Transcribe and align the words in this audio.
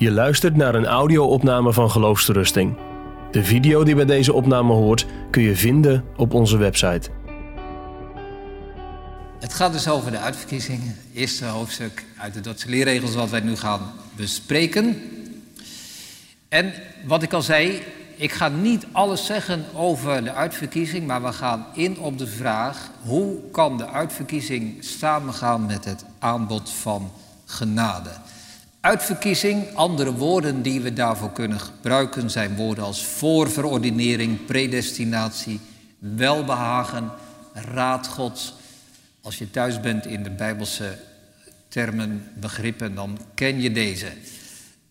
Je 0.00 0.10
luistert 0.10 0.56
naar 0.56 0.74
een 0.74 0.86
audio-opname 0.86 1.72
van 1.72 1.90
Geloofsterusting. 1.90 2.76
De 3.30 3.44
video 3.44 3.84
die 3.84 3.94
bij 3.94 4.04
deze 4.04 4.32
opname 4.32 4.72
hoort 4.72 5.06
kun 5.30 5.42
je 5.42 5.56
vinden 5.56 6.04
op 6.16 6.34
onze 6.34 6.56
website. 6.56 7.10
Het 9.40 9.54
gaat 9.54 9.72
dus 9.72 9.88
over 9.88 10.10
de 10.10 10.18
uitverkiezing. 10.18 10.82
Het 10.82 10.96
eerste 11.14 11.44
hoofdstuk 11.44 12.04
uit 12.16 12.34
de 12.34 12.40
Dordtse 12.40 12.68
leerregels 12.68 13.14
wat 13.14 13.30
wij 13.30 13.40
nu 13.40 13.56
gaan 13.56 13.80
bespreken. 14.16 15.02
En 16.48 16.72
wat 17.06 17.22
ik 17.22 17.32
al 17.32 17.42
zei, 17.42 17.82
ik 18.16 18.32
ga 18.32 18.48
niet 18.48 18.86
alles 18.92 19.26
zeggen 19.26 19.64
over 19.74 20.24
de 20.24 20.32
uitverkiezing, 20.32 21.06
maar 21.06 21.22
we 21.22 21.32
gaan 21.32 21.66
in 21.74 21.98
op 21.98 22.18
de 22.18 22.26
vraag: 22.26 22.90
hoe 23.02 23.38
kan 23.52 23.76
de 23.76 23.88
uitverkiezing 23.88 24.84
samengaan 24.84 25.66
met 25.66 25.84
het 25.84 26.04
aanbod 26.18 26.70
van 26.70 27.10
genade? 27.44 28.10
Uitverkiezing, 28.80 29.74
andere 29.74 30.12
woorden 30.12 30.62
die 30.62 30.80
we 30.80 30.92
daarvoor 30.92 31.32
kunnen 31.32 31.60
gebruiken 31.60 32.30
zijn 32.30 32.56
woorden 32.56 32.84
als 32.84 33.04
voorverordinering, 33.04 34.44
predestinatie, 34.44 35.60
welbehagen, 35.98 37.10
raad 37.52 38.06
Gods. 38.06 38.54
Als 39.22 39.38
je 39.38 39.50
thuis 39.50 39.80
bent 39.80 40.06
in 40.06 40.22
de 40.22 40.30
Bijbelse 40.30 40.98
termen, 41.68 42.30
begrippen, 42.34 42.94
dan 42.94 43.18
ken 43.34 43.60
je 43.60 43.72
deze. 43.72 44.06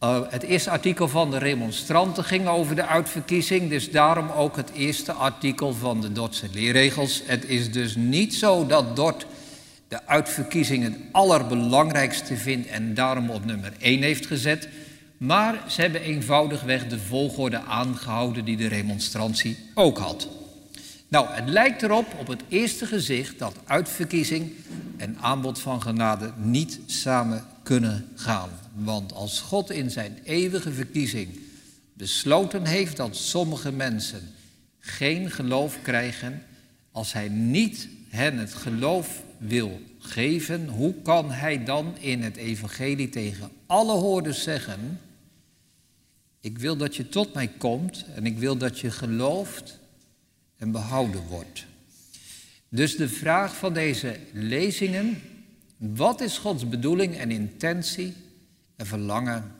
Uh, 0.03 0.19
het 0.29 0.43
eerste 0.43 0.69
artikel 0.69 1.07
van 1.07 1.31
de 1.31 1.37
remonstranten 1.37 2.23
ging 2.23 2.47
over 2.47 2.75
de 2.75 2.85
uitverkiezing, 2.85 3.69
dus 3.69 3.91
daarom 3.91 4.29
ook 4.29 4.55
het 4.55 4.71
eerste 4.71 5.11
artikel 5.11 5.73
van 5.73 6.01
de 6.01 6.11
Dordtse 6.11 6.47
leerregels. 6.53 7.21
Het 7.25 7.45
is 7.45 7.71
dus 7.71 7.95
niet 7.95 8.35
zo 8.35 8.65
dat 8.65 8.95
Dort 8.95 9.25
de 9.89 10.05
uitverkiezing 10.05 10.83
het 10.83 10.95
allerbelangrijkste 11.11 12.37
vindt 12.37 12.67
en 12.67 12.93
daarom 12.93 13.29
op 13.29 13.45
nummer 13.45 13.73
1 13.79 14.01
heeft 14.01 14.25
gezet. 14.25 14.67
Maar 15.17 15.63
ze 15.67 15.81
hebben 15.81 16.01
eenvoudigweg 16.01 16.87
de 16.87 16.99
volgorde 16.99 17.61
aangehouden 17.61 18.45
die 18.45 18.57
de 18.57 18.67
remonstrantie 18.67 19.57
ook 19.73 19.97
had. 19.97 20.27
Nou, 21.07 21.27
het 21.29 21.49
lijkt 21.49 21.81
erop 21.81 22.15
op 22.19 22.27
het 22.27 22.41
eerste 22.47 22.85
gezicht 22.85 23.39
dat 23.39 23.55
uitverkiezing 23.65 24.51
en 24.97 25.17
aanbod 25.21 25.59
van 25.59 25.81
genade 25.81 26.31
niet 26.37 26.79
samen 26.85 27.45
kunnen 27.63 28.07
gaan. 28.15 28.49
Want 28.73 29.13
als 29.13 29.39
God 29.39 29.71
in 29.71 29.91
zijn 29.91 30.17
eeuwige 30.23 30.71
verkiezing 30.71 31.39
besloten 31.93 32.65
heeft 32.65 32.97
dat 32.97 33.15
sommige 33.15 33.71
mensen 33.71 34.33
geen 34.79 35.31
geloof 35.31 35.77
krijgen, 35.81 36.43
als 36.91 37.13
hij 37.13 37.29
niet 37.29 37.87
hen 38.09 38.37
het 38.37 38.53
geloof 38.53 39.21
wil 39.39 39.81
geven, 39.99 40.67
hoe 40.67 41.01
kan 41.01 41.31
hij 41.31 41.63
dan 41.63 41.97
in 41.97 42.21
het 42.21 42.35
evangelie 42.35 43.09
tegen 43.09 43.49
alle 43.65 43.93
hoorders 43.93 44.43
zeggen, 44.43 44.99
ik 46.39 46.57
wil 46.57 46.77
dat 46.77 46.95
je 46.95 47.09
tot 47.09 47.33
mij 47.33 47.47
komt 47.47 48.05
en 48.15 48.25
ik 48.25 48.37
wil 48.37 48.57
dat 48.57 48.79
je 48.79 48.91
gelooft 48.91 49.79
en 50.57 50.71
behouden 50.71 51.27
wordt. 51.27 51.65
Dus 52.69 52.95
de 52.95 53.09
vraag 53.09 53.55
van 53.55 53.73
deze 53.73 54.19
lezingen, 54.33 55.21
wat 55.77 56.21
is 56.21 56.37
Gods 56.37 56.69
bedoeling 56.69 57.15
en 57.17 57.31
intentie 57.31 58.13
en 58.75 58.85
verlangen, 58.85 59.51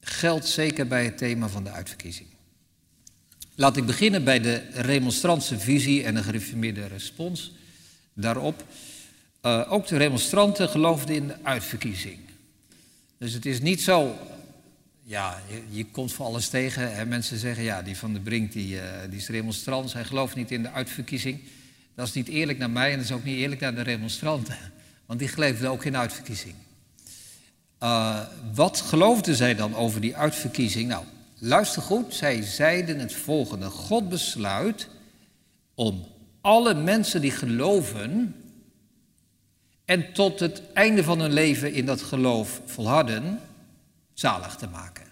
geldt 0.00 0.46
zeker 0.46 0.86
bij 0.86 1.04
het 1.04 1.18
thema 1.18 1.48
van 1.48 1.64
de 1.64 1.70
uitverkiezing. 1.70 2.28
Laat 3.54 3.76
ik 3.76 3.86
beginnen 3.86 4.24
bij 4.24 4.40
de 4.40 4.62
remonstrantse 4.72 5.58
visie 5.58 6.04
en 6.04 6.14
de 6.14 6.22
gereformeerde 6.22 6.86
respons 6.86 7.52
daarop. 8.16 8.64
Uh, 9.42 9.72
ook 9.72 9.86
de 9.86 9.96
remonstranten 9.96 10.68
geloofden 10.68 11.14
in 11.14 11.26
de 11.26 11.36
uitverkiezing. 11.42 12.18
Dus 13.18 13.32
het 13.32 13.46
is 13.46 13.60
niet 13.60 13.82
zo, 13.82 14.16
ja, 15.02 15.40
je, 15.70 15.86
komt 15.86 16.12
voor 16.12 16.26
alles 16.26 16.48
tegen. 16.48 16.94
Hè? 16.94 17.06
Mensen 17.06 17.38
zeggen, 17.38 17.64
ja, 17.64 17.82
die 17.82 17.96
van 17.96 18.12
de 18.12 18.20
Brink, 18.20 18.52
die, 18.52 18.74
uh, 18.74 18.82
die 19.10 19.18
is 19.18 19.28
remonstrant, 19.28 19.92
hij 19.92 20.04
gelooft 20.04 20.34
niet 20.34 20.50
in 20.50 20.62
de 20.62 20.70
uitverkiezing. 20.70 21.40
Dat 21.94 22.06
is 22.06 22.12
niet 22.12 22.28
eerlijk 22.28 22.58
naar 22.58 22.70
mij 22.70 22.90
en 22.90 22.96
dat 22.96 23.04
is 23.04 23.12
ook 23.12 23.24
niet 23.24 23.38
eerlijk 23.38 23.60
naar 23.60 23.74
de 23.74 23.82
remonstranten. 23.82 24.56
Want 25.06 25.18
die 25.18 25.28
geloofden 25.28 25.70
ook 25.70 25.84
in 25.84 25.96
uitverkiezing. 25.96 26.54
Uh, 27.82 28.20
wat 28.54 28.80
geloofden 28.80 29.36
zij 29.36 29.54
dan 29.54 29.74
over 29.74 30.00
die 30.00 30.16
uitverkiezing? 30.16 30.88
Nou, 30.88 31.04
luister 31.38 31.82
goed, 31.82 32.14
zij 32.14 32.42
zeiden 32.42 32.98
het 32.98 33.12
volgende. 33.12 33.66
God 33.66 34.08
besluit 34.08 34.88
om 35.74 36.06
alle 36.46 36.74
mensen 36.74 37.20
die 37.20 37.30
geloven 37.30 38.34
en 39.84 40.12
tot 40.12 40.40
het 40.40 40.62
einde 40.72 41.04
van 41.04 41.20
hun 41.20 41.32
leven 41.32 41.72
in 41.72 41.86
dat 41.86 42.02
geloof 42.02 42.60
volharden, 42.64 43.40
zalig 44.12 44.56
te 44.56 44.66
maken. 44.66 45.04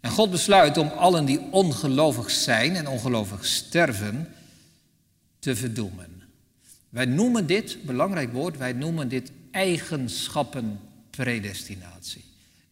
En 0.00 0.10
God 0.10 0.30
besluit 0.30 0.76
om 0.76 0.88
allen 0.88 1.24
die 1.24 1.40
ongelovig 1.50 2.30
zijn 2.30 2.76
en 2.76 2.88
ongelovig 2.88 3.46
sterven 3.46 4.34
te 5.38 5.56
verdoemen. 5.56 6.22
Wij 6.88 7.04
noemen 7.04 7.46
dit, 7.46 7.82
belangrijk 7.82 8.32
woord, 8.32 8.56
wij 8.56 8.72
noemen 8.72 9.08
dit 9.08 9.32
eigenschappenpredestinatie. 9.50 12.24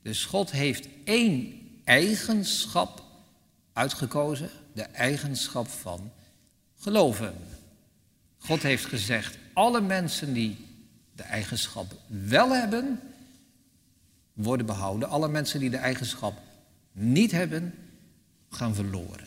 Dus 0.03 0.25
God 0.25 0.51
heeft 0.51 0.89
één 1.05 1.61
eigenschap 1.85 3.03
uitgekozen, 3.73 4.51
de 4.73 4.83
eigenschap 4.83 5.69
van 5.69 6.11
geloven. 6.79 7.35
God 8.39 8.63
heeft 8.63 8.85
gezegd, 8.85 9.39
alle 9.53 9.81
mensen 9.81 10.33
die 10.33 10.57
de 11.13 11.23
eigenschap 11.23 11.95
wel 12.07 12.51
hebben, 12.51 13.01
worden 14.33 14.67
behouden. 14.67 15.09
Alle 15.09 15.29
mensen 15.29 15.61
die 15.61 15.71
de 15.71 15.77
eigenschap 15.77 16.41
niet 16.93 17.31
hebben, 17.31 17.75
gaan 18.51 18.75
verloren. 18.75 19.27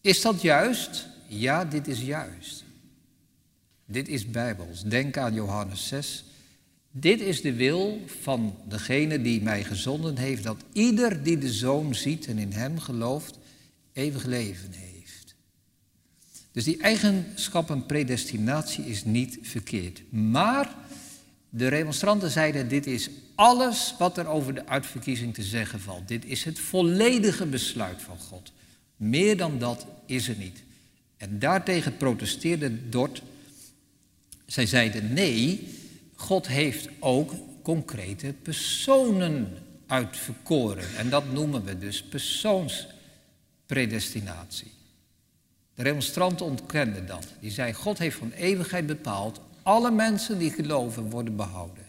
Is 0.00 0.20
dat 0.20 0.42
juist? 0.42 1.06
Ja, 1.26 1.64
dit 1.64 1.88
is 1.88 2.00
juist. 2.00 2.64
Dit 3.84 4.08
is 4.08 4.30
bijbels. 4.30 4.82
Denk 4.82 5.16
aan 5.16 5.34
Johannes 5.34 5.88
6. 5.88 6.24
Dit 6.90 7.20
is 7.20 7.40
de 7.40 7.52
wil 7.52 8.02
van 8.20 8.56
degene 8.68 9.22
die 9.22 9.42
mij 9.42 9.64
gezonden 9.64 10.16
heeft, 10.16 10.42
dat 10.42 10.64
ieder 10.72 11.22
die 11.22 11.38
de 11.38 11.52
zoon 11.52 11.94
ziet 11.94 12.26
en 12.26 12.38
in 12.38 12.52
hem 12.52 12.78
gelooft, 12.78 13.38
eeuwig 13.92 14.24
leven 14.24 14.72
heeft. 14.72 14.95
Dus 16.56 16.64
die 16.64 16.80
eigenschappen 16.80 17.86
predestinatie 17.86 18.84
is 18.84 19.04
niet 19.04 19.38
verkeerd. 19.42 20.12
Maar 20.12 20.74
de 21.48 21.68
remonstranten 21.68 22.30
zeiden, 22.30 22.68
dit 22.68 22.86
is 22.86 23.10
alles 23.34 23.94
wat 23.98 24.18
er 24.18 24.26
over 24.26 24.54
de 24.54 24.66
uitverkiezing 24.66 25.34
te 25.34 25.42
zeggen 25.42 25.80
valt. 25.80 26.08
Dit 26.08 26.24
is 26.24 26.44
het 26.44 26.58
volledige 26.58 27.46
besluit 27.46 28.02
van 28.02 28.18
God. 28.18 28.52
Meer 28.96 29.36
dan 29.36 29.58
dat 29.58 29.86
is 30.06 30.28
er 30.28 30.36
niet. 30.36 30.62
En 31.16 31.38
daartegen 31.38 31.96
protesteerde 31.96 32.88
Dort. 32.88 33.22
Zij 34.46 34.66
zeiden, 34.66 35.12
nee, 35.12 35.68
God 36.14 36.46
heeft 36.46 36.88
ook 36.98 37.34
concrete 37.62 38.34
personen 38.42 39.58
uitverkoren. 39.86 40.96
En 40.96 41.10
dat 41.10 41.32
noemen 41.32 41.64
we 41.64 41.78
dus 41.78 42.02
persoonspredestinatie. 42.02 44.74
De 45.76 45.82
remonstranten 45.82 46.46
ontkenden 46.46 47.06
dat. 47.06 47.26
Die 47.40 47.50
zei, 47.50 47.72
God 47.72 47.98
heeft 47.98 48.16
van 48.18 48.30
eeuwigheid 48.30 48.86
bepaald, 48.86 49.40
alle 49.62 49.90
mensen 49.90 50.38
die 50.38 50.50
geloven 50.50 51.10
worden 51.10 51.36
behouden. 51.36 51.84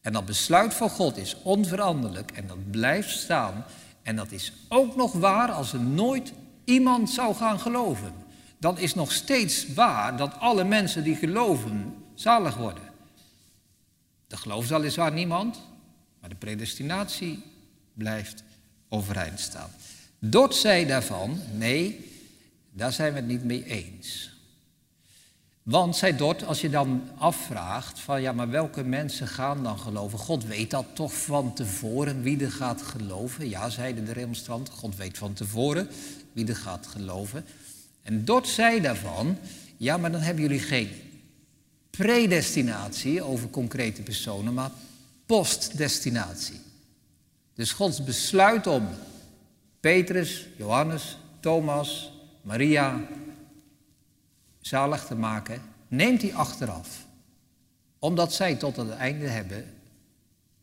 En 0.00 0.12
dat 0.12 0.26
besluit 0.26 0.74
van 0.74 0.90
God 0.90 1.16
is 1.16 1.36
onveranderlijk 1.42 2.30
en 2.30 2.46
dat 2.46 2.70
blijft 2.70 3.10
staan. 3.10 3.64
En 4.02 4.16
dat 4.16 4.32
is 4.32 4.52
ook 4.68 4.96
nog 4.96 5.12
waar 5.12 5.50
als 5.50 5.72
er 5.72 5.80
nooit 5.80 6.32
iemand 6.64 7.10
zou 7.10 7.34
gaan 7.34 7.60
geloven. 7.60 8.12
Dan 8.58 8.78
is 8.78 8.94
nog 8.94 9.12
steeds 9.12 9.74
waar 9.74 10.16
dat 10.16 10.38
alle 10.38 10.64
mensen 10.64 11.04
die 11.04 11.16
geloven 11.16 11.94
zalig 12.14 12.56
worden. 12.56 12.82
Er 14.28 14.38
gelooft 14.38 14.68
weliswaar 14.68 15.12
niemand, 15.12 15.60
maar 16.20 16.28
de 16.28 16.36
predestinatie 16.36 17.42
blijft 17.94 18.42
overeind 18.88 19.40
staan. 19.40 19.70
Dort 20.18 20.54
zei 20.54 20.86
daarvan, 20.86 21.40
nee, 21.52 22.12
daar 22.76 22.92
zijn 22.92 23.12
we 23.12 23.18
het 23.18 23.28
niet 23.28 23.44
mee 23.44 23.64
eens. 23.64 24.32
Want, 25.62 25.96
zei 25.96 26.16
Dort, 26.16 26.44
als 26.44 26.60
je 26.60 26.70
dan 26.70 27.02
afvraagt 27.16 28.00
van 28.00 28.22
ja, 28.22 28.32
maar 28.32 28.50
welke 28.50 28.84
mensen 28.84 29.28
gaan 29.28 29.62
dan 29.62 29.78
geloven? 29.78 30.18
God 30.18 30.44
weet 30.44 30.70
dat 30.70 30.86
toch 30.92 31.12
van 31.12 31.54
tevoren 31.54 32.22
wie 32.22 32.44
er 32.44 32.52
gaat 32.52 32.82
geloven? 32.82 33.48
Ja, 33.48 33.70
zeiden 33.70 34.04
de 34.04 34.12
remonstranten, 34.12 34.74
God 34.74 34.96
weet 34.96 35.18
van 35.18 35.32
tevoren 35.32 35.88
wie 36.32 36.46
er 36.46 36.56
gaat 36.56 36.86
geloven. 36.86 37.44
En 38.02 38.24
Dort 38.24 38.48
zei 38.48 38.80
daarvan, 38.80 39.38
ja, 39.76 39.96
maar 39.96 40.12
dan 40.12 40.20
hebben 40.20 40.42
jullie 40.42 40.60
geen 40.60 40.90
predestinatie 41.90 43.22
over 43.22 43.48
concrete 43.48 44.02
personen, 44.02 44.54
maar 44.54 44.70
postdestinatie. 45.26 46.60
Dus 47.54 47.72
Gods 47.72 48.04
besluit 48.04 48.66
om 48.66 48.88
Petrus, 49.80 50.46
Johannes, 50.56 51.16
Thomas, 51.40 52.12
Maria 52.44 53.00
zalig 54.60 55.04
te 55.04 55.14
maken, 55.14 55.62
neemt 55.88 56.22
hij 56.22 56.34
achteraf. 56.34 57.06
Omdat 57.98 58.32
zij 58.32 58.54
tot 58.54 58.76
het 58.76 58.90
einde 58.90 59.28
hebben 59.28 59.64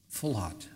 volhard. 0.08 0.68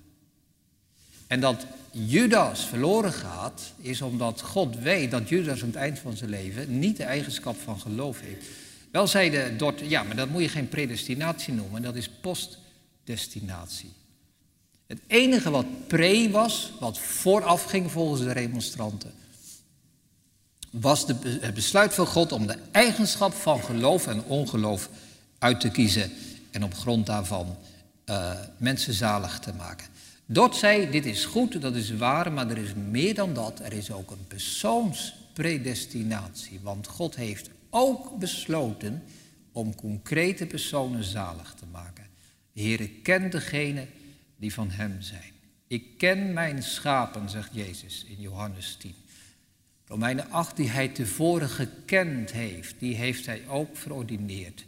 En 1.28 1.40
dat 1.40 1.66
Judas 1.92 2.66
verloren 2.66 3.13
gaat, 3.13 3.74
is 3.78 4.02
omdat 4.02 4.42
God 4.42 4.78
weet 4.78 5.12
dat 5.12 5.30
Judas 5.30 5.62
aan 5.62 5.68
het 5.68 5.75
eind 5.75 6.00
van 6.00 6.18
zijn 6.18 6.30
leven 6.30 6.80
niet 6.80 6.98
de 6.98 7.04
eigenschap 7.04 7.60
van 7.60 7.80
geloof 7.80 8.19
heeft. 8.22 8.46
Wel 8.92 9.08
zeiden 9.08 9.58
Dort, 9.58 9.80
ja, 9.80 10.04
maar 10.04 10.16
dat 10.16 10.30
moet 10.30 10.42
je 10.42 10.50
geen 10.50 10.69
predestinatie 10.69 11.54
noemen, 11.54 11.81
dat 11.81 11.96
is 11.96 12.10
postdestinatie. 12.10 13.92
Het 14.88 15.00
enige 15.08 15.50
wat 15.50 15.88
pre 15.88 16.30
was, 16.30 16.72
wat 16.80 17.00
vooraf 17.00 17.63
ging 17.63 17.92
volgens 17.92 18.22
de 18.22 18.31
remonstranten, 18.31 19.13
was 20.80 21.06
de, 21.06 21.38
het 21.42 21.54
besluit 21.54 21.94
van 21.94 22.06
God 22.06 22.31
om 22.31 22.48
de 22.48 22.57
eigenschap 22.72 23.33
van 23.33 23.63
geloof 23.63 24.07
en 24.07 24.24
ongeloof 24.24 24.89
uit 25.39 25.60
te 25.60 25.69
kiezen 25.69 26.12
en 26.51 26.63
op 26.63 26.74
grond 26.74 27.06
daarvan 27.06 27.57
uh, 28.06 28.31
mensen 28.57 28.94
zalig 28.94 29.39
te 29.39 29.54
maken. 29.54 29.88
Dort 30.25 30.56
zei, 30.56 30.89
dit 30.89 31.06
is 31.06 31.25
goed, 31.25 31.62
dat 31.62 31.75
is 31.75 31.95
waar, 31.95 32.31
maar 32.31 32.50
er 32.50 32.57
is 32.57 32.74
meer 32.74 33.16
dan 33.16 33.33
dat. 33.33 33.60
Er 33.60 33.74
is 33.74 33.92
ook 33.92 34.12
een 34.12 34.27
persoonspredestinatie, 34.27 36.60
want 36.63 36.88
God 36.88 37.16
heeft 37.16 37.50
ook 37.69 38.19
besloten 38.19 39.04
om 39.51 39.75
concrete 39.75 40.45
personen 40.45 41.04
zalig 41.04 41.54
te 41.54 41.66
maken. 41.72 42.06
De 42.54 42.62
Heer 42.62 42.89
kent 42.89 43.31
degene 43.31 43.88
die 44.38 44.54
van 44.54 44.69
Hem 44.69 45.01
zijn. 45.01 45.33
Ik 45.68 45.98
ken 45.98 46.33
mijn 46.33 46.63
schapen, 46.63 47.30
zegt 47.30 47.50
Jezus 47.54 48.06
in 48.07 48.18
Johannes 48.19 48.75
10. 48.80 48.95
Romeinen 49.88 50.30
8, 50.32 50.56
die 50.56 50.70
Hij 50.70 50.88
tevoren 50.88 51.50
gekend 51.50 52.32
heeft, 52.32 52.76
die 52.80 52.96
heeft 52.96 53.26
Hij 53.26 53.48
ook 53.48 53.78
verordineerd. 53.78 54.66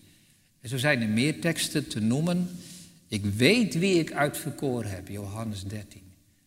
En 0.62 0.70
zo 0.70 0.78
zijn 0.78 1.02
er 1.02 1.10
meer 1.10 1.42
teksten 1.42 1.88
te 1.88 2.00
noemen. 2.00 2.50
Ik 3.08 3.26
weet 3.26 3.80
wie 3.80 4.00
ik 4.00 4.12
uitverkoren 4.12 4.92
heb, 4.92 5.08
Johannes 5.08 5.64
13. 5.64 6.02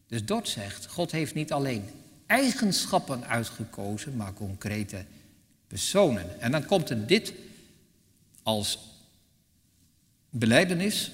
Dus 0.06 0.24
dat 0.24 0.48
zegt, 0.48 0.86
God 0.86 1.10
heeft 1.10 1.34
niet 1.34 1.52
alleen 1.52 1.84
eigenschappen 2.26 3.24
uitgekozen, 3.24 4.16
maar 4.16 4.32
concrete 4.32 5.04
personen. 5.66 6.40
En 6.40 6.50
dan 6.50 6.64
komt 6.64 6.90
er 6.90 7.06
dit 7.06 7.32
als 8.42 8.78
beleidenis. 10.30 11.10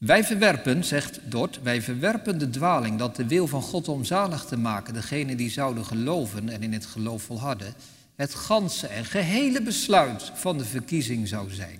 Wij 0.00 0.24
verwerpen, 0.24 0.84
zegt 0.84 1.20
Dort, 1.24 1.62
wij 1.62 1.82
verwerpen 1.82 2.38
de 2.38 2.50
dwaling 2.50 2.98
dat 2.98 3.16
de 3.16 3.26
wil 3.26 3.46
van 3.46 3.62
God 3.62 3.88
om 3.88 4.04
zalig 4.04 4.44
te 4.44 4.56
maken, 4.56 4.94
degene 4.94 5.34
die 5.34 5.50
zouden 5.50 5.84
geloven 5.84 6.48
en 6.48 6.62
in 6.62 6.72
het 6.72 6.86
geloof 6.86 7.22
volharden, 7.22 7.74
het 8.16 8.34
ganse 8.34 8.86
en 8.86 9.04
gehele 9.04 9.62
besluit 9.62 10.30
van 10.34 10.58
de 10.58 10.64
verkiezing 10.64 11.28
zou 11.28 11.50
zijn. 11.50 11.78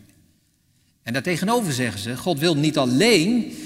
En 1.02 1.12
daartegenover 1.12 1.72
zeggen 1.72 2.00
ze, 2.00 2.16
God 2.16 2.38
wil 2.38 2.56
niet 2.56 2.78
alleen 2.78 3.56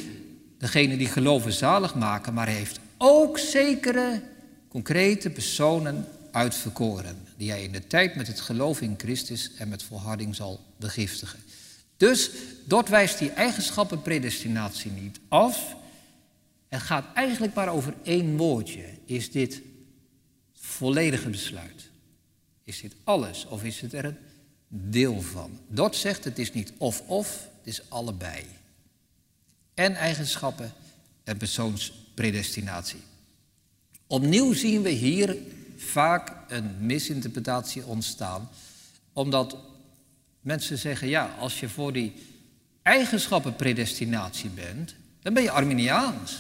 degene 0.58 0.96
die 0.96 1.08
geloven 1.08 1.52
zalig 1.52 1.94
maken, 1.94 2.34
maar 2.34 2.46
hij 2.46 2.56
heeft 2.56 2.80
ook 2.98 3.38
zekere 3.38 4.22
concrete 4.68 5.30
personen 5.30 6.06
uitverkoren, 6.30 7.16
die 7.36 7.50
hij 7.50 7.62
in 7.62 7.72
de 7.72 7.86
tijd 7.86 8.14
met 8.14 8.26
het 8.26 8.40
geloof 8.40 8.80
in 8.80 8.94
Christus 8.98 9.50
en 9.58 9.68
met 9.68 9.82
volharding 9.82 10.34
zal 10.34 10.60
begiftigen. 10.76 11.38
Dus 11.96 12.31
dort 12.64 12.88
wijst 12.88 13.19
die 13.19 13.31
eigenschappen 13.31 14.02
predestinatie 14.02 14.91
niet 14.91 15.20
af. 15.29 15.76
Het 16.69 16.82
gaat 16.82 17.05
eigenlijk 17.14 17.55
maar 17.55 17.69
over 17.69 17.94
één 18.02 18.37
woordje. 18.37 18.85
Is 19.05 19.31
dit 19.31 19.61
volledige 20.55 21.31
besluit? 21.31 21.91
Is 22.64 22.81
dit 22.81 22.94
alles 23.05 23.46
of 23.46 23.64
is 23.64 23.81
het 23.81 23.93
er 23.93 24.05
een 24.05 24.17
deel 24.69 25.20
van? 25.20 25.58
Dort 25.69 25.96
zegt 25.96 26.25
het 26.25 26.38
is 26.38 26.52
niet 26.52 26.73
of-of, 26.76 27.49
het 27.58 27.67
is 27.67 27.91
allebei. 27.91 28.44
En 29.75 29.94
eigenschappen 29.94 30.73
en 31.25 31.37
persoonspredestinatie. 31.37 33.00
Opnieuw 34.06 34.52
zien 34.52 34.82
we 34.82 34.90
hier 34.90 35.37
vaak 35.76 36.32
een 36.49 36.87
misinterpretatie 36.87 37.85
ontstaan, 37.87 38.50
omdat 39.12 39.56
mensen 40.44 40.79
zeggen, 40.79 41.08
ja, 41.08 41.35
als 41.38 41.61
je 41.61 41.69
voor 41.69 41.93
die 41.93 42.12
eigenschappenpredestinatie 42.82 44.50
bent, 44.50 44.94
dan 45.23 45.35
ben 45.35 45.43
je 45.43 45.50
Arminiaans. 45.50 46.38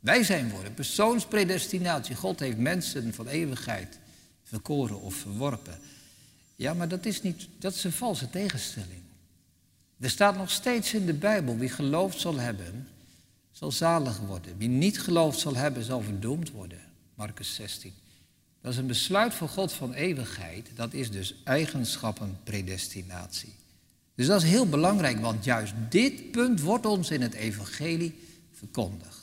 Wij 0.00 0.24
zijn 0.24 0.50
voor 0.50 0.64
een 0.64 0.74
persoonspredestinatie. 0.74 2.14
God 2.14 2.40
heeft 2.40 2.56
mensen 2.56 3.14
van 3.14 3.26
eeuwigheid 3.26 3.98
verkoren 4.42 5.00
of 5.00 5.14
verworpen. 5.14 5.78
Ja, 6.56 6.74
maar 6.74 6.88
dat 6.88 7.06
is, 7.06 7.22
niet, 7.22 7.48
dat 7.58 7.74
is 7.74 7.84
een 7.84 7.92
valse 7.92 8.30
tegenstelling. 8.30 9.02
Er 10.00 10.10
staat 10.10 10.36
nog 10.36 10.50
steeds 10.50 10.94
in 10.94 11.06
de 11.06 11.14
Bijbel, 11.14 11.56
wie 11.56 11.68
geloofd 11.68 12.20
zal 12.20 12.38
hebben, 12.38 12.88
zal 13.52 13.72
zalig 13.72 14.18
worden. 14.18 14.58
Wie 14.58 14.68
niet 14.68 15.00
geloofd 15.00 15.38
zal 15.38 15.54
hebben, 15.54 15.84
zal 15.84 16.02
verdoemd 16.02 16.50
worden. 16.50 16.80
Marcus 17.14 17.54
16. 17.54 17.92
Dat 18.60 18.72
is 18.72 18.78
een 18.78 18.86
besluit 18.86 19.34
van 19.34 19.48
God 19.48 19.72
van 19.72 19.92
eeuwigheid. 19.92 20.70
Dat 20.74 20.92
is 20.92 21.10
dus 21.10 21.34
eigenschappenpredestinatie. 21.44 23.54
Dus 24.14 24.26
dat 24.26 24.42
is 24.42 24.48
heel 24.48 24.68
belangrijk, 24.68 25.20
want 25.20 25.44
juist 25.44 25.74
dit 25.88 26.30
punt 26.30 26.60
wordt 26.60 26.86
ons 26.86 27.10
in 27.10 27.22
het 27.22 27.34
evangelie 27.34 28.14
verkondigd. 28.52 29.18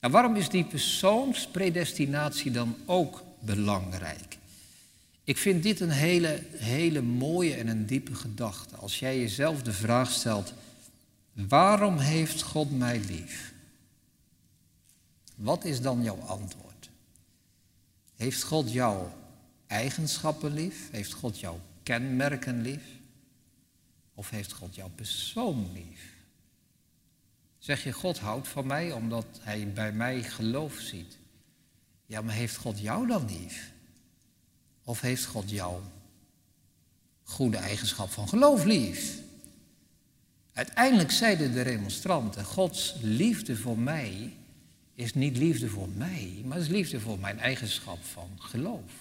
Nou, 0.00 0.12
waarom 0.12 0.36
is 0.36 0.48
die 0.48 0.64
persoonspredestinatie 0.64 2.50
dan 2.50 2.76
ook 2.86 3.22
belangrijk? 3.38 4.36
Ik 5.24 5.38
vind 5.38 5.62
dit 5.62 5.80
een 5.80 5.90
hele, 5.90 6.42
hele 6.56 7.02
mooie 7.02 7.54
en 7.54 7.68
een 7.68 7.86
diepe 7.86 8.14
gedachte. 8.14 8.76
Als 8.76 8.98
jij 8.98 9.18
jezelf 9.18 9.62
de 9.62 9.72
vraag 9.72 10.10
stelt, 10.10 10.52
waarom 11.32 11.98
heeft 11.98 12.42
God 12.42 12.78
mij 12.78 13.00
lief? 13.08 13.52
Wat 15.34 15.64
is 15.64 15.80
dan 15.80 16.02
jouw 16.02 16.20
antwoord? 16.20 16.67
Heeft 18.18 18.42
God 18.42 18.72
jouw 18.72 19.12
eigenschappen 19.66 20.52
lief? 20.52 20.90
Heeft 20.90 21.12
God 21.12 21.40
jouw 21.40 21.60
kenmerken 21.82 22.62
lief? 22.62 22.82
Of 24.14 24.30
heeft 24.30 24.52
God 24.52 24.74
jouw 24.74 24.90
persoon 24.94 25.70
lief? 25.72 26.14
Zeg 27.58 27.84
je, 27.84 27.92
God 27.92 28.18
houdt 28.18 28.48
van 28.48 28.66
mij 28.66 28.92
omdat 28.92 29.26
hij 29.40 29.72
bij 29.72 29.92
mij 29.92 30.22
geloof 30.22 30.78
ziet. 30.78 31.16
Ja, 32.06 32.22
maar 32.22 32.34
heeft 32.34 32.56
God 32.56 32.80
jou 32.80 33.06
dan 33.06 33.26
lief? 33.26 33.72
Of 34.84 35.00
heeft 35.00 35.24
God 35.24 35.50
jouw 35.50 35.82
goede 37.22 37.56
eigenschap 37.56 38.10
van 38.10 38.28
geloof 38.28 38.64
lief? 38.64 39.18
Uiteindelijk 40.52 41.10
zeiden 41.10 41.52
de 41.52 41.62
remonstranten, 41.62 42.44
Gods 42.44 42.94
liefde 43.00 43.56
voor 43.56 43.78
mij 43.78 44.36
is 44.98 45.14
niet 45.14 45.36
liefde 45.36 45.68
voor 45.68 45.88
mij, 45.88 46.42
maar 46.44 46.58
is 46.58 46.68
liefde 46.68 47.00
voor 47.00 47.18
mijn 47.18 47.38
eigenschap 47.38 48.04
van 48.04 48.28
geloof. 48.38 48.92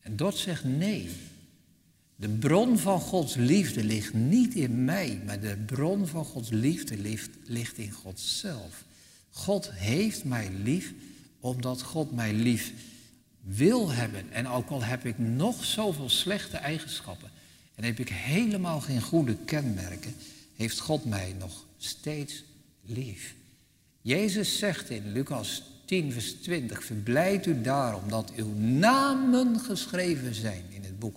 En 0.00 0.16
dat 0.16 0.38
zegt 0.38 0.64
nee. 0.64 1.08
De 2.16 2.28
bron 2.28 2.78
van 2.78 3.00
Gods 3.00 3.34
liefde 3.34 3.84
ligt 3.84 4.14
niet 4.14 4.54
in 4.54 4.84
mij, 4.84 5.22
maar 5.26 5.40
de 5.40 5.56
bron 5.66 6.06
van 6.06 6.24
Gods 6.24 6.50
liefde 6.50 6.96
ligt, 6.96 7.30
ligt 7.44 7.78
in 7.78 7.90
God 7.90 8.20
zelf. 8.20 8.84
God 9.30 9.70
heeft 9.72 10.24
mij 10.24 10.50
lief 10.62 10.92
omdat 11.40 11.82
God 11.82 12.12
mij 12.12 12.32
lief 12.32 12.72
wil 13.40 13.90
hebben. 13.90 14.32
En 14.32 14.48
ook 14.48 14.68
al 14.68 14.82
heb 14.82 15.04
ik 15.04 15.18
nog 15.18 15.64
zoveel 15.64 16.08
slechte 16.08 16.56
eigenschappen 16.56 17.30
en 17.74 17.84
heb 17.84 17.98
ik 17.98 18.08
helemaal 18.08 18.80
geen 18.80 19.02
goede 19.02 19.36
kenmerken, 19.44 20.14
heeft 20.56 20.78
God 20.78 21.04
mij 21.04 21.34
nog 21.38 21.66
steeds 21.76 22.44
lief. 22.82 23.38
Jezus 24.02 24.58
zegt 24.58 24.90
in 24.90 25.12
Lucas 25.12 25.62
10, 25.84 26.12
vers 26.12 26.32
20, 26.32 26.84
verblijd 26.84 27.46
u 27.46 27.60
daarom 27.60 28.08
dat 28.08 28.32
uw 28.36 28.54
namen 28.54 29.60
geschreven 29.60 30.34
zijn 30.34 30.64
in 30.68 30.84
het 30.84 30.98
boek. 30.98 31.16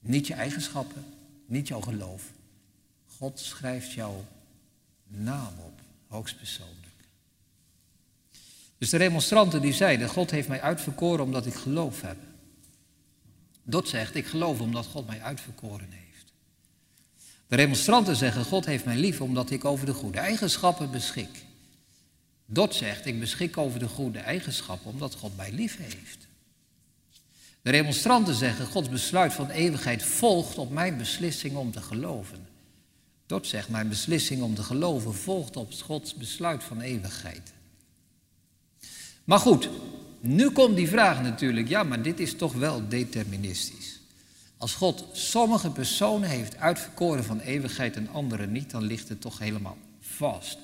Niet 0.00 0.26
je 0.26 0.34
eigenschappen, 0.34 1.04
niet 1.46 1.68
jouw 1.68 1.80
geloof. 1.80 2.22
God 3.18 3.40
schrijft 3.40 3.92
jouw 3.92 4.24
naam 5.06 5.52
op, 5.58 5.80
hoogstpersoonlijk. 6.06 6.94
Dus 8.78 8.90
de 8.90 8.96
remonstranten 8.96 9.60
die 9.60 9.72
zeiden, 9.72 10.08
God 10.08 10.30
heeft 10.30 10.48
mij 10.48 10.60
uitverkoren 10.60 11.24
omdat 11.24 11.46
ik 11.46 11.54
geloof 11.54 12.00
heb. 12.00 12.16
Dat 13.62 13.88
zegt, 13.88 14.14
ik 14.14 14.26
geloof 14.26 14.60
omdat 14.60 14.86
God 14.86 15.06
mij 15.06 15.22
uitverkoren 15.22 15.90
heeft. 15.90 16.32
De 17.46 17.56
remonstranten 17.56 18.16
zeggen, 18.16 18.44
God 18.44 18.66
heeft 18.66 18.84
mij 18.84 18.96
lief 18.96 19.20
omdat 19.20 19.50
ik 19.50 19.64
over 19.64 19.86
de 19.86 19.94
goede 19.94 20.18
eigenschappen 20.18 20.90
beschik. 20.90 21.43
Dot 22.46 22.74
zegt, 22.74 23.06
ik 23.06 23.20
beschik 23.20 23.56
over 23.56 23.78
de 23.78 23.88
goede 23.88 24.18
eigenschappen 24.18 24.90
omdat 24.90 25.14
God 25.14 25.36
mij 25.36 25.52
lief 25.52 25.76
heeft. 25.76 26.26
De 27.62 27.70
remonstranten 27.70 28.34
zeggen, 28.34 28.66
Gods 28.66 28.88
besluit 28.88 29.32
van 29.32 29.50
eeuwigheid 29.50 30.02
volgt 30.02 30.58
op 30.58 30.70
mijn 30.70 30.96
beslissing 30.96 31.56
om 31.56 31.70
te 31.70 31.80
geloven. 31.80 32.46
Dot 33.26 33.46
zegt, 33.46 33.68
mijn 33.68 33.88
beslissing 33.88 34.42
om 34.42 34.54
te 34.54 34.62
geloven 34.62 35.14
volgt 35.14 35.56
op 35.56 35.72
Gods 35.72 36.14
besluit 36.14 36.64
van 36.64 36.80
eeuwigheid. 36.80 37.52
Maar 39.24 39.38
goed, 39.38 39.68
nu 40.20 40.50
komt 40.50 40.76
die 40.76 40.88
vraag 40.88 41.22
natuurlijk, 41.22 41.68
ja, 41.68 41.82
maar 41.82 42.02
dit 42.02 42.20
is 42.20 42.36
toch 42.36 42.52
wel 42.52 42.88
deterministisch. 42.88 44.00
Als 44.56 44.74
God 44.74 45.04
sommige 45.12 45.70
personen 45.70 46.28
heeft 46.28 46.56
uitverkoren 46.56 47.24
van 47.24 47.40
eeuwigheid 47.40 47.96
en 47.96 48.08
andere 48.08 48.46
niet, 48.46 48.70
dan 48.70 48.82
ligt 48.82 49.08
het 49.08 49.20
toch 49.20 49.38
helemaal 49.38 49.76
vast. 50.00 50.58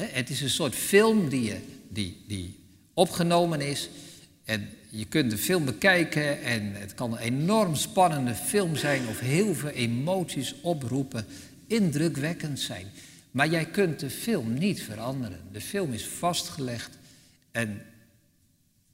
Het 0.00 0.30
is 0.30 0.40
een 0.40 0.50
soort 0.50 0.74
film 0.74 1.28
die, 1.28 1.54
die, 1.88 2.24
die 2.26 2.58
opgenomen 2.94 3.60
is. 3.60 3.88
En 4.44 4.68
je 4.90 5.04
kunt 5.04 5.30
de 5.30 5.38
film 5.38 5.64
bekijken 5.64 6.42
en 6.42 6.74
het 6.74 6.94
kan 6.94 7.12
een 7.12 7.18
enorm 7.18 7.74
spannende 7.74 8.34
film 8.34 8.76
zijn 8.76 9.08
of 9.08 9.20
heel 9.20 9.54
veel 9.54 9.70
emoties 9.70 10.54
oproepen, 10.60 11.26
indrukwekkend 11.66 12.60
zijn. 12.60 12.86
Maar 13.30 13.48
jij 13.48 13.64
kunt 13.64 14.00
de 14.00 14.10
film 14.10 14.54
niet 14.54 14.82
veranderen. 14.82 15.40
De 15.52 15.60
film 15.60 15.92
is 15.92 16.06
vastgelegd 16.06 16.98
en 17.50 17.82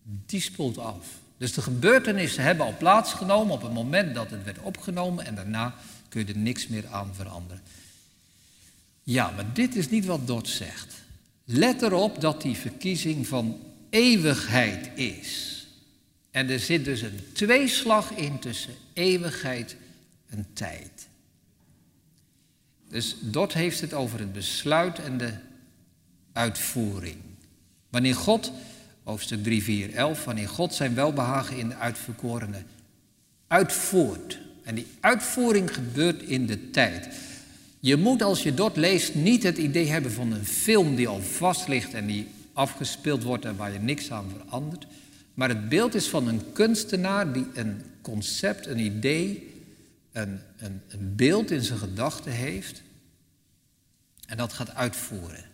die 0.02 0.40
spoelt 0.40 0.78
af. 0.78 1.06
Dus 1.36 1.52
de 1.52 1.62
gebeurtenissen 1.62 2.42
hebben 2.42 2.66
al 2.66 2.76
plaatsgenomen 2.78 3.54
op 3.54 3.62
het 3.62 3.72
moment 3.72 4.14
dat 4.14 4.30
het 4.30 4.44
werd 4.44 4.58
opgenomen 4.58 5.26
en 5.26 5.34
daarna 5.34 5.74
kun 6.08 6.26
je 6.26 6.32
er 6.32 6.38
niks 6.38 6.68
meer 6.68 6.86
aan 6.90 7.14
veranderen. 7.14 7.62
Ja, 9.04 9.30
maar 9.30 9.52
dit 9.52 9.76
is 9.76 9.88
niet 9.88 10.04
wat 10.04 10.26
Dort 10.26 10.48
zegt. 10.48 10.94
Let 11.44 11.82
erop 11.82 12.20
dat 12.20 12.42
die 12.42 12.56
verkiezing 12.56 13.26
van 13.26 13.60
eeuwigheid 13.90 14.90
is. 14.94 15.50
En 16.30 16.50
er 16.50 16.60
zit 16.60 16.84
dus 16.84 17.02
een 17.02 17.20
tweeslag 17.32 18.10
in 18.10 18.38
tussen 18.38 18.74
eeuwigheid 18.92 19.76
en 20.26 20.46
tijd. 20.52 21.08
Dus 22.88 23.16
Dort 23.20 23.52
heeft 23.52 23.80
het 23.80 23.94
over 23.94 24.18
het 24.18 24.32
besluit 24.32 24.98
en 24.98 25.18
de 25.18 25.32
uitvoering. 26.32 27.16
Wanneer 27.90 28.14
God, 28.14 28.52
hoofdstuk 29.02 29.42
3, 29.42 29.62
4, 29.62 29.94
11, 29.94 30.24
wanneer 30.24 30.48
God 30.48 30.74
zijn 30.74 30.94
welbehagen 30.94 31.56
in 31.56 31.68
de 31.68 31.76
uitverkorenen 31.76 32.66
uitvoert. 33.46 34.38
En 34.62 34.74
die 34.74 34.86
uitvoering 35.00 35.74
gebeurt 35.74 36.22
in 36.22 36.46
de 36.46 36.70
tijd. 36.70 37.08
Je 37.84 37.96
moet 37.96 38.22
als 38.22 38.42
je 38.42 38.54
Dort 38.54 38.76
leest 38.76 39.14
niet 39.14 39.42
het 39.42 39.58
idee 39.58 39.86
hebben 39.86 40.12
van 40.12 40.32
een 40.32 40.44
film 40.44 40.94
die 40.94 41.08
al 41.08 41.22
vast 41.22 41.68
ligt 41.68 41.94
en 41.94 42.06
die 42.06 42.28
afgespeeld 42.52 43.22
wordt 43.22 43.44
en 43.44 43.56
waar 43.56 43.72
je 43.72 43.78
niks 43.78 44.10
aan 44.10 44.30
verandert. 44.38 44.86
Maar 45.34 45.48
het 45.48 45.68
beeld 45.68 45.94
is 45.94 46.08
van 46.08 46.28
een 46.28 46.52
kunstenaar 46.52 47.32
die 47.32 47.46
een 47.54 47.82
concept, 48.02 48.66
een 48.66 48.78
idee, 48.78 49.52
een, 50.12 50.40
een, 50.56 50.80
een 50.88 51.16
beeld 51.16 51.50
in 51.50 51.62
zijn 51.62 51.78
gedachten 51.78 52.32
heeft 52.32 52.82
en 54.26 54.36
dat 54.36 54.52
gaat 54.52 54.74
uitvoeren. 54.74 55.44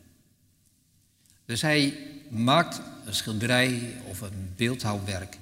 Dus 1.44 1.62
hij 1.62 1.99
maakt 2.28 2.80
een 3.04 3.14
schilderij 3.14 3.96
of 4.08 4.20
een 4.20 4.52
beeldhouwwerk. 4.56 5.38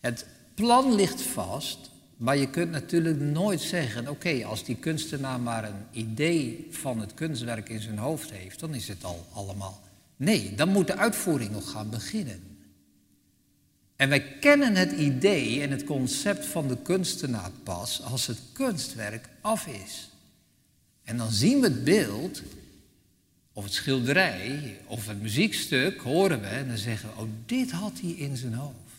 Het 0.00 0.26
plan 0.54 0.94
ligt 0.94 1.22
vast, 1.22 1.89
maar 2.20 2.36
je 2.36 2.50
kunt 2.50 2.70
natuurlijk 2.70 3.20
nooit 3.20 3.60
zeggen: 3.60 4.08
oké, 4.08 4.44
als 4.44 4.64
die 4.64 4.76
kunstenaar 4.76 5.40
maar 5.40 5.64
een 5.64 6.02
idee 6.02 6.66
van 6.70 7.00
het 7.00 7.14
kunstwerk 7.14 7.68
in 7.68 7.80
zijn 7.80 7.98
hoofd 7.98 8.30
heeft, 8.30 8.60
dan 8.60 8.74
is 8.74 8.88
het 8.88 9.04
al 9.04 9.26
allemaal. 9.32 9.80
Nee, 10.16 10.54
dan 10.54 10.68
moet 10.68 10.86
de 10.86 10.96
uitvoering 10.96 11.50
nog 11.50 11.70
gaan 11.70 11.90
beginnen. 11.90 12.42
En 13.96 14.08
wij 14.08 14.38
kennen 14.38 14.74
het 14.74 14.92
idee 14.92 15.62
en 15.62 15.70
het 15.70 15.84
concept 15.84 16.46
van 16.46 16.68
de 16.68 16.76
kunstenaar 16.76 17.50
pas 17.62 18.02
als 18.02 18.26
het 18.26 18.38
kunstwerk 18.52 19.28
af 19.40 19.66
is. 19.66 20.10
En 21.04 21.16
dan 21.16 21.30
zien 21.30 21.60
we 21.60 21.66
het 21.66 21.84
beeld, 21.84 22.42
of 23.52 23.64
het 23.64 23.72
schilderij, 23.72 24.80
of 24.86 25.06
het 25.06 25.22
muziekstuk, 25.22 26.00
horen 26.00 26.40
we 26.40 26.46
en 26.46 26.68
dan 26.68 26.78
zeggen 26.78 27.08
we, 27.08 27.20
oh, 27.20 27.28
dit 27.46 27.70
had 27.70 28.00
hij 28.00 28.10
in 28.10 28.36
zijn 28.36 28.54
hoofd. 28.54 28.89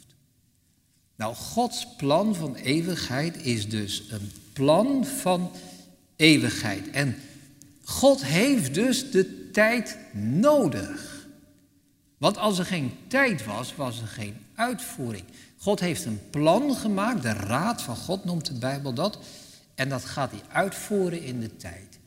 Nou, 1.22 1.36
Gods 1.36 1.88
plan 1.98 2.36
van 2.36 2.56
eeuwigheid 2.56 3.44
is 3.44 3.70
dus 3.70 4.04
een 4.10 4.32
plan 4.54 5.06
van 5.06 5.52
eeuwigheid. 6.16 6.90
En 6.90 7.16
God 7.84 8.26
heeft 8.26 8.74
dus 8.74 9.12
de 9.12 9.52
tijd 9.52 9.98
nodig. 10.14 11.28
Want 12.18 12.38
als 12.38 12.60
er 12.60 12.66
geen 12.66 12.92
tijd 13.08 13.46
was, 13.46 13.76
was 13.76 14.02
er 14.02 14.08
geen 14.08 14.36
uitvoering. 14.56 15.24
God 15.58 15.80
heeft 15.80 16.06
een 16.06 16.22
plan 16.30 16.76
gemaakt, 16.76 17.22
de 17.22 17.34
raad 17.34 17.82
van 17.82 17.96
God 17.96 18.26
noemt 18.26 18.46
de 18.46 18.54
Bijbel 18.54 18.94
dat. 18.94 19.20
En 19.76 19.90
dat 19.90 20.06
gaat 20.06 20.32
hij 20.32 20.42
uitvoeren 20.52 21.24
in 21.24 21.40
de 21.40 21.58
tijd. 21.58 22.00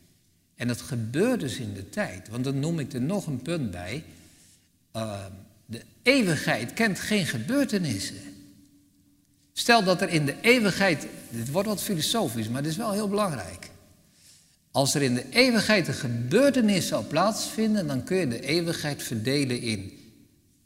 En 0.54 0.68
dat 0.68 0.80
gebeurt 0.80 1.40
dus 1.40 1.56
in 1.56 1.74
de 1.74 1.88
tijd. 1.88 2.28
Want 2.28 2.44
dan 2.44 2.58
noem 2.58 2.78
ik 2.78 2.92
er 2.92 3.02
nog 3.02 3.26
een 3.26 3.42
punt 3.42 3.70
bij. 3.70 4.04
Uh, 4.96 5.24
de 5.66 5.82
eeuwigheid 6.02 6.72
kent 6.72 6.98
geen 6.98 7.26
gebeurtenissen. 7.26 8.33
Stel 9.56 9.84
dat 9.84 10.00
er 10.00 10.08
in 10.08 10.26
de 10.26 10.34
eeuwigheid, 10.40 11.06
dit 11.30 11.50
wordt 11.50 11.68
wat 11.68 11.82
filosofisch, 11.82 12.48
maar 12.48 12.62
dit 12.62 12.70
is 12.70 12.76
wel 12.76 12.92
heel 12.92 13.08
belangrijk. 13.08 13.70
Als 14.70 14.94
er 14.94 15.02
in 15.02 15.14
de 15.14 15.28
eeuwigheid 15.30 15.88
een 15.88 15.94
gebeurtenis 15.94 16.86
zou 16.86 17.04
plaatsvinden, 17.04 17.86
dan 17.86 18.04
kun 18.04 18.16
je 18.16 18.28
de 18.28 18.40
eeuwigheid 18.40 19.02
verdelen 19.02 19.60
in 19.60 19.92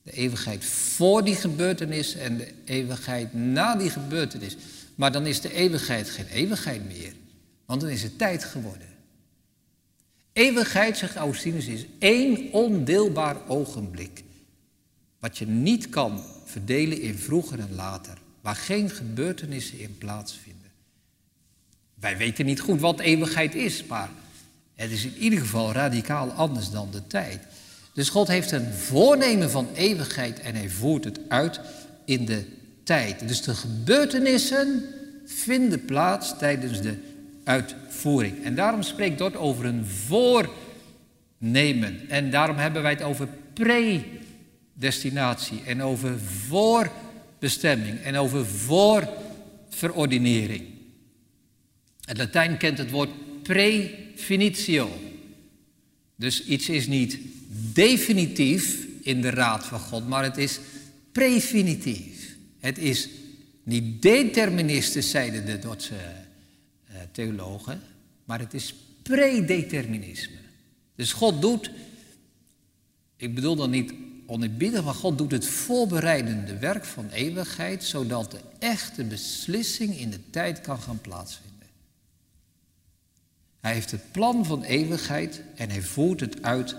de 0.03 0.13
eeuwigheid 0.13 0.65
voor 0.65 1.25
die 1.25 1.35
gebeurtenis 1.35 2.15
en 2.15 2.37
de 2.37 2.53
eeuwigheid 2.65 3.35
na 3.35 3.77
die 3.77 3.91
gebeurtenis. 3.91 4.57
Maar 4.95 5.13
dan 5.13 5.27
is 5.27 5.41
de 5.41 5.53
eeuwigheid 5.53 6.11
geen 6.11 6.27
eeuwigheid 6.27 6.87
meer, 6.87 7.13
want 7.67 7.81
dan 7.81 7.91
is 7.91 8.03
het 8.03 8.19
tijd 8.19 8.45
geworden. 8.45 8.89
Eeuwigheid, 10.33 10.99
zegt 10.99 11.17
Augustinus, 11.17 11.67
is 11.67 11.87
één 11.99 12.53
ondeelbaar 12.53 13.37
ogenblik. 13.49 14.23
Wat 15.21 15.39
je 15.39 15.47
niet 15.47 15.89
kan 15.89 16.23
verdelen 16.45 17.01
in 17.01 17.19
vroeger 17.19 17.59
en 17.59 17.75
later. 17.75 18.19
Waar 18.49 18.57
geen 18.57 18.91
gebeurtenissen 18.91 19.79
in 19.79 19.99
plaatsvinden. 19.99 20.71
Wij 21.95 22.17
weten 22.17 22.47
niet 22.47 22.61
goed 22.61 22.81
wat 22.81 23.01
eeuwigheid 23.01 23.55
is, 23.55 23.85
maar 23.85 24.11
het 24.75 24.91
is 24.91 25.05
in 25.05 25.17
ieder 25.17 25.39
geval 25.39 25.73
radicaal 25.73 26.31
anders 26.31 26.71
dan 26.71 26.89
de 26.91 27.07
tijd. 27.07 27.43
Dus 27.93 28.09
God 28.09 28.29
heeft 28.29 28.51
een 28.51 28.73
voornemen 28.73 29.51
van 29.51 29.69
eeuwigheid 29.75 30.41
en 30.41 30.55
hij 30.55 30.69
voert 30.69 31.05
het 31.05 31.21
uit 31.29 31.61
in 32.05 32.25
de 32.25 32.45
tijd. 32.85 33.29
Dus 33.29 33.43
de 33.43 33.55
gebeurtenissen 33.55 34.85
vinden 35.25 35.85
plaats 35.85 36.39
tijdens 36.39 36.81
de 36.81 36.95
uitvoering. 37.45 38.45
En 38.45 38.55
daarom 38.55 38.83
spreekt 38.83 39.19
Dort 39.19 39.37
over 39.37 39.65
een 39.65 39.87
voornemen. 39.87 42.09
En 42.09 42.31
daarom 42.31 42.57
hebben 42.57 42.83
wij 42.83 42.93
het 42.93 43.03
over 43.03 43.29
predestinatie 43.53 45.63
en 45.67 45.83
over 45.83 46.19
voorbestemming 47.39 48.01
en 48.01 48.17
over 48.17 48.47
voorverordinering. 48.47 50.65
Het 52.05 52.17
Latijn 52.17 52.57
kent 52.57 52.79
het 52.79 52.91
woord 52.91 53.43
prefinitio. 53.43 55.01
Dus 56.17 56.45
iets 56.45 56.69
is 56.69 56.87
niet 56.87 57.19
definitief 57.73 58.87
in 59.03 59.21
de 59.21 59.31
raad 59.31 59.67
van 59.67 59.81
God, 59.81 60.09
maar 60.09 60.25
het 60.25 60.37
is 60.37 60.61
prefinitief. 61.13 62.37
Het 62.59 62.79
is 62.79 63.09
niet 63.63 64.03
deterministisch, 64.03 65.11
zeiden 65.11 65.47
de 65.47 65.59
Dordtse 65.59 65.95
uh, 65.95 66.97
theologen, 67.13 67.81
maar 68.25 68.39
het 68.39 68.55
is 68.55 68.75
predeterminisme. 69.03 70.37
Dus 70.95 71.13
God 71.13 71.41
doet, 71.41 71.71
ik 73.17 73.35
bedoel 73.35 73.57
dan 73.57 73.71
niet 73.71 73.93
oneerbiedig, 74.29 74.85
maar 74.85 74.95
God 74.95 75.19
doet 75.19 75.31
het 75.31 75.47
voorbereidende 75.47 76.59
werk 76.59 76.85
van 76.85 77.11
eeuwigheid, 77.11 77.85
zodat 77.85 78.31
de 78.31 78.41
echte 78.59 79.05
beslissing 79.05 79.99
in 79.99 80.11
de 80.11 80.31
tijd 80.31 80.61
kan 80.61 80.81
gaan 80.81 81.01
plaatsvinden. 81.01 81.67
Hij 83.61 83.73
heeft 83.73 83.91
het 83.91 84.13
plan 84.13 84.45
van 84.45 84.63
eeuwigheid 84.63 85.43
en 85.55 85.71
hij 85.71 85.83
voert 85.83 86.21
het 86.21 86.43
uit 86.43 86.77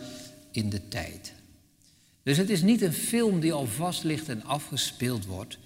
in 0.52 0.70
de 0.70 0.88
tijd. 0.88 1.34
Dus 2.24 2.38
het 2.38 2.50
is 2.50 2.62
niet 2.62 2.82
een 2.82 2.94
film 2.94 3.40
die 3.40 3.54
al 3.54 3.68
vast 3.68 4.04
ligt 4.04 4.30
en 4.30 4.44
afgespeeld 4.44 5.26
wordt, 5.26 5.58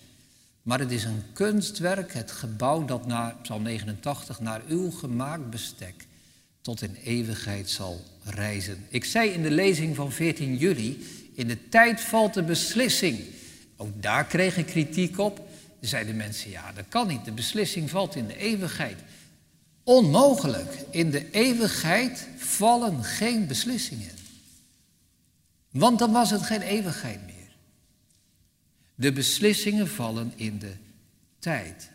maar 0.62 0.80
het 0.80 0.92
is 0.92 1.04
een 1.04 1.24
kunstwerk, 1.34 2.14
het 2.14 2.32
gebouw 2.32 2.86
dat 2.86 3.06
naar 3.06 3.36
Psalm 3.42 3.64
89 3.64 4.40
naar 4.40 4.62
uw 4.68 4.92
gemaakt 4.92 5.50
bestek 5.50 6.08
tot 6.62 6.82
in 6.82 6.96
eeuwigheid 7.04 7.70
zal 7.70 8.02
reizen. 8.24 8.86
Ik 8.90 9.06
zei 9.06 9.30
in 9.30 9.42
de 9.42 9.52
lezing 9.52 9.96
van 9.96 10.12
14 10.12 10.58
juli, 10.58 11.06
in 11.34 11.48
de 11.48 11.70
tijd 11.70 12.02
valt 12.02 12.34
de 12.34 12.44
beslissing. 12.44 13.20
Ook 13.78 14.02
daar 14.02 14.26
kreeg 14.26 14.58
ik 14.58 14.66
kritiek 14.66 15.20
op. 15.20 15.48
Zeiden 15.80 16.16
mensen, 16.16 16.50
ja, 16.50 16.72
dat 16.72 16.86
kan 16.90 17.08
niet. 17.08 17.26
De 17.26 17.32
beslissing 17.32 17.90
valt 17.90 18.16
in 18.16 18.28
de 18.28 18.38
eeuwigheid. 18.38 18.98
Onmogelijk. 19.84 20.76
In 20.90 21.12
de 21.12 21.32
eeuwigheid 21.32 22.28
vallen 22.38 23.04
geen 23.04 23.48
beslissingen. 23.48 24.12
Want 25.72 26.00
dan 26.00 26.12
was 26.12 26.30
het 26.30 26.42
geen 26.42 26.62
eeuwigheid 26.62 27.26
meer. 27.26 27.34
De 28.96 29.12
beslissingen 29.12 29.88
vallen 29.88 30.34
in 30.36 30.60
de 30.60 30.74
tijd. 31.40 31.90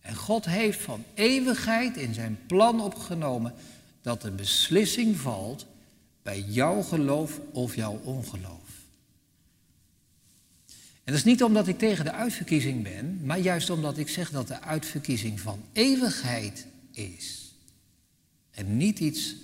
En 0.00 0.14
God 0.14 0.44
heeft 0.44 0.82
van 0.82 1.04
eeuwigheid 1.14 1.96
in 1.96 2.14
zijn 2.14 2.38
plan 2.46 2.80
opgenomen 2.80 3.54
dat 4.02 4.22
de 4.22 4.30
beslissing 4.30 5.16
valt 5.16 5.66
bij 6.22 6.40
jouw 6.40 6.82
geloof 6.82 7.40
of 7.52 7.74
jouw 7.74 8.00
ongeloof. 8.02 8.63
En 11.04 11.12
dat 11.12 11.14
is 11.14 11.24
niet 11.24 11.42
omdat 11.42 11.68
ik 11.68 11.78
tegen 11.78 12.04
de 12.04 12.12
uitverkiezing 12.12 12.82
ben, 12.82 13.20
maar 13.22 13.38
juist 13.38 13.70
omdat 13.70 13.98
ik 13.98 14.08
zeg 14.08 14.30
dat 14.30 14.48
de 14.48 14.60
uitverkiezing 14.60 15.40
van 15.40 15.60
eeuwigheid 15.72 16.66
is. 16.92 17.54
En 18.50 18.76
niet 18.76 18.98
iets 18.98 19.36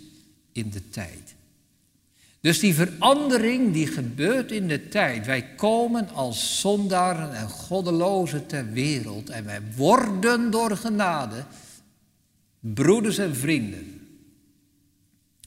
in 0.52 0.70
de 0.70 0.88
tijd. 0.88 1.34
Dus 2.40 2.58
die 2.58 2.74
verandering 2.74 3.72
die 3.72 3.86
gebeurt 3.86 4.52
in 4.52 4.68
de 4.68 4.88
tijd. 4.88 5.26
Wij 5.26 5.42
komen 5.42 6.10
als 6.10 6.60
zondaren 6.60 7.34
en 7.34 7.48
goddelozen 7.48 8.46
ter 8.46 8.72
wereld 8.72 9.30
en 9.30 9.44
wij 9.44 9.60
worden 9.76 10.50
door 10.50 10.76
genade 10.76 11.44
broeders 12.60 13.18
en 13.18 13.36
vrienden. 13.36 14.00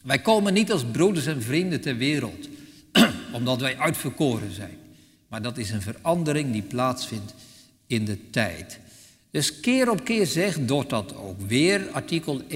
Wij 0.03 0.20
komen 0.22 0.53
niet 0.53 0.72
als 0.72 0.86
broeders 0.86 1.25
en 1.25 1.41
vrienden 1.41 1.82
ter 1.82 1.98
wereld, 1.98 2.50
omdat 3.34 3.62
wij 3.62 3.77
uitverkoren 3.77 4.51
zijn. 4.51 4.77
Maar 5.33 5.41
dat 5.41 5.57
is 5.57 5.69
een 5.69 5.81
verandering 5.81 6.51
die 6.51 6.61
plaatsvindt 6.61 7.33
in 7.87 8.05
de 8.05 8.29
tijd. 8.29 8.79
Dus 9.31 9.59
keer 9.59 9.89
op 9.89 10.03
keer 10.03 10.25
zegt 10.25 10.67
dat 10.67 11.15
ook 11.15 11.41
weer 11.41 11.89
artikel 11.89 12.41
1.4, 12.41 12.47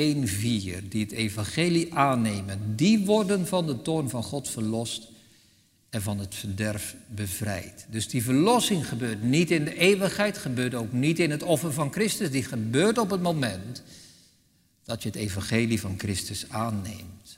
die 0.90 1.04
het 1.04 1.12
evangelie 1.12 1.94
aannemen, 1.94 2.76
die 2.76 3.06
worden 3.06 3.48
van 3.48 3.66
de 3.66 3.82
toorn 3.82 4.10
van 4.10 4.24
God 4.24 4.50
verlost 4.50 5.08
en 5.90 6.02
van 6.02 6.20
het 6.20 6.36
verderf 6.36 6.96
bevrijd. 7.08 7.86
Dus 7.90 8.08
die 8.08 8.24
verlossing 8.24 8.88
gebeurt 8.88 9.24
niet 9.24 9.52
in 9.52 9.64
de 9.64 9.78
eeuwigheid, 9.78 10.38
gebeurt 10.38 10.76
ook 10.76 10.92
niet 10.92 11.20
in 11.20 11.32
het 11.32 11.44
offer 11.44 11.74
van 11.74 11.92
Christus, 11.92 12.32
die 12.32 12.44
gebeurt 12.44 12.98
op 12.98 13.10
het 13.10 13.22
moment 13.22 13.84
dat 14.84 15.04
je 15.04 15.10
het 15.10 15.18
evangelie 15.18 15.80
van 15.80 15.96
Christus 15.98 16.50
aanneemt. 16.50 17.37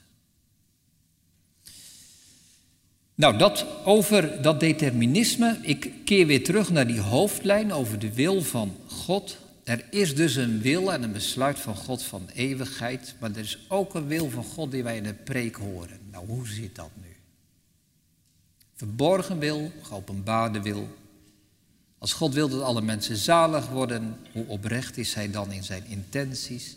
Nou, 3.20 3.38
dat 3.38 3.66
over 3.84 4.42
dat 4.42 4.60
determinisme. 4.60 5.58
Ik 5.62 5.92
keer 6.04 6.26
weer 6.26 6.44
terug 6.44 6.70
naar 6.70 6.86
die 6.86 7.00
hoofdlijn 7.00 7.72
over 7.72 7.98
de 7.98 8.12
wil 8.12 8.42
van 8.42 8.76
God. 8.86 9.36
Er 9.64 9.84
is 9.90 10.14
dus 10.14 10.36
een 10.36 10.60
wil 10.60 10.92
en 10.92 11.02
een 11.02 11.12
besluit 11.12 11.58
van 11.58 11.76
God 11.76 12.02
van 12.02 12.28
eeuwigheid, 12.34 13.14
maar 13.18 13.30
er 13.30 13.38
is 13.38 13.58
ook 13.68 13.94
een 13.94 14.06
wil 14.06 14.30
van 14.30 14.44
God 14.44 14.70
die 14.70 14.82
wij 14.82 14.96
in 14.96 15.02
de 15.02 15.14
preek 15.14 15.56
horen. 15.56 15.98
Nou, 16.10 16.26
hoe 16.26 16.48
zit 16.48 16.74
dat 16.74 16.90
nu? 17.02 17.16
Verborgen 18.74 19.38
wil, 19.38 19.72
geopenbaarde 19.82 20.62
wil. 20.62 20.88
Als 21.98 22.12
God 22.12 22.34
wil 22.34 22.48
dat 22.48 22.62
alle 22.62 22.82
mensen 22.82 23.16
zalig 23.16 23.68
worden, 23.68 24.16
hoe 24.32 24.46
oprecht 24.46 24.96
is 24.96 25.14
Hij 25.14 25.30
dan 25.30 25.52
in 25.52 25.64
zijn 25.64 25.84
intenties? 25.86 26.76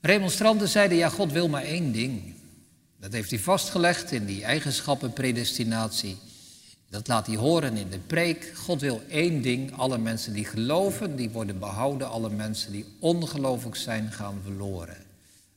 Remonstranten 0.00 0.68
zeiden, 0.68 0.98
ja, 0.98 1.08
God 1.08 1.32
wil 1.32 1.48
maar 1.48 1.64
één 1.64 1.92
ding. 1.92 2.34
Dat 3.04 3.12
heeft 3.12 3.30
hij 3.30 3.38
vastgelegd 3.38 4.12
in 4.12 4.24
die 4.24 4.44
eigenschappenpredestinatie. 4.44 6.16
Dat 6.90 7.08
laat 7.08 7.26
hij 7.26 7.36
horen 7.36 7.76
in 7.76 7.88
de 7.90 7.98
preek. 7.98 8.52
God 8.54 8.80
wil 8.80 9.02
één 9.08 9.42
ding. 9.42 9.72
Alle 9.76 9.98
mensen 9.98 10.32
die 10.32 10.44
geloven, 10.44 11.16
die 11.16 11.30
worden 11.30 11.58
behouden. 11.58 12.08
Alle 12.08 12.30
mensen 12.30 12.72
die 12.72 12.84
ongelovig 12.98 13.76
zijn, 13.76 14.12
gaan 14.12 14.40
verloren. 14.42 14.96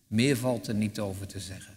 Meer 0.07 0.37
valt 0.37 0.67
er 0.67 0.73
niet 0.73 0.99
over 0.99 1.27
te 1.27 1.39
zeggen. 1.39 1.73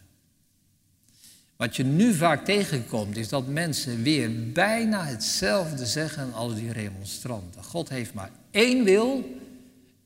Wat 1.56 1.76
je 1.76 1.84
nu 1.84 2.14
vaak 2.14 2.44
tegenkomt, 2.44 3.16
is 3.16 3.28
dat 3.28 3.46
mensen 3.46 4.02
weer 4.02 4.52
bijna 4.52 5.04
hetzelfde 5.04 5.86
zeggen 5.86 6.32
als 6.32 6.54
die 6.54 6.72
remonstranten. 6.72 7.64
God 7.64 7.88
heeft 7.88 8.14
maar 8.14 8.30
één 8.50 8.84
wil 8.84 9.38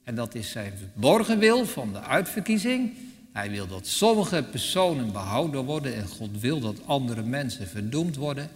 en 0.02 0.14
dat 0.14 0.34
is 0.34 0.50
zijn 0.50 0.72
verborgen 0.78 1.38
wil 1.38 1.66
van 1.66 1.92
de 1.92 2.00
uitverkiezing. 2.00 2.92
Hij 3.34 3.50
wil 3.50 3.66
dat 3.66 3.86
sommige 3.86 4.42
personen 4.50 5.12
behouden 5.12 5.64
worden 5.64 5.94
en 5.94 6.08
God 6.08 6.40
wil 6.40 6.60
dat 6.60 6.86
andere 6.86 7.22
mensen 7.22 7.68
verdoemd 7.68 8.16
worden. 8.16 8.50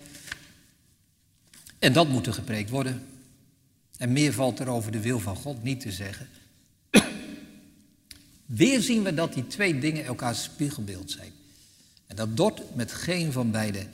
En 1.79 1.93
dat 1.93 2.09
moet 2.09 2.27
er 2.27 2.33
gepreekt 2.33 2.71
worden. 2.71 3.07
En 3.97 4.13
meer 4.13 4.33
valt 4.33 4.59
er 4.59 4.69
over 4.69 4.93
de 4.93 5.01
wil 5.01 5.19
van 5.19 5.37
God 5.37 5.63
niet 5.63 5.81
te 5.81 5.93
zeggen. 5.93 6.29
Weer 8.47 8.81
zien 8.81 9.03
we 9.03 9.15
dat 9.15 9.35
die 9.35 9.47
twee 9.47 9.79
dingen 9.79 10.05
elkaars 10.05 10.43
spiegelbeeld 10.43 11.11
zijn. 11.11 11.33
En 12.07 12.17
dat 12.17 12.37
Dort 12.37 12.75
met 12.75 12.93
geen 12.93 13.33
van 13.33 13.51
beide 13.51 13.87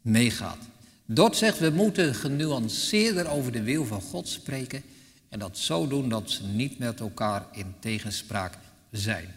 meegaat. 0.00 0.68
Dort 1.04 1.36
zegt 1.36 1.58
we 1.58 1.70
moeten 1.70 2.14
genuanceerder 2.14 3.28
over 3.28 3.52
de 3.52 3.62
wil 3.62 3.84
van 3.84 4.00
God 4.00 4.28
spreken. 4.28 4.82
En 5.28 5.38
dat 5.38 5.58
zo 5.58 5.86
doen 5.88 6.08
dat 6.08 6.30
ze 6.30 6.44
niet 6.44 6.78
met 6.78 7.00
elkaar 7.00 7.46
in 7.52 7.74
tegenspraak 7.80 8.58
zijn. 8.90 9.34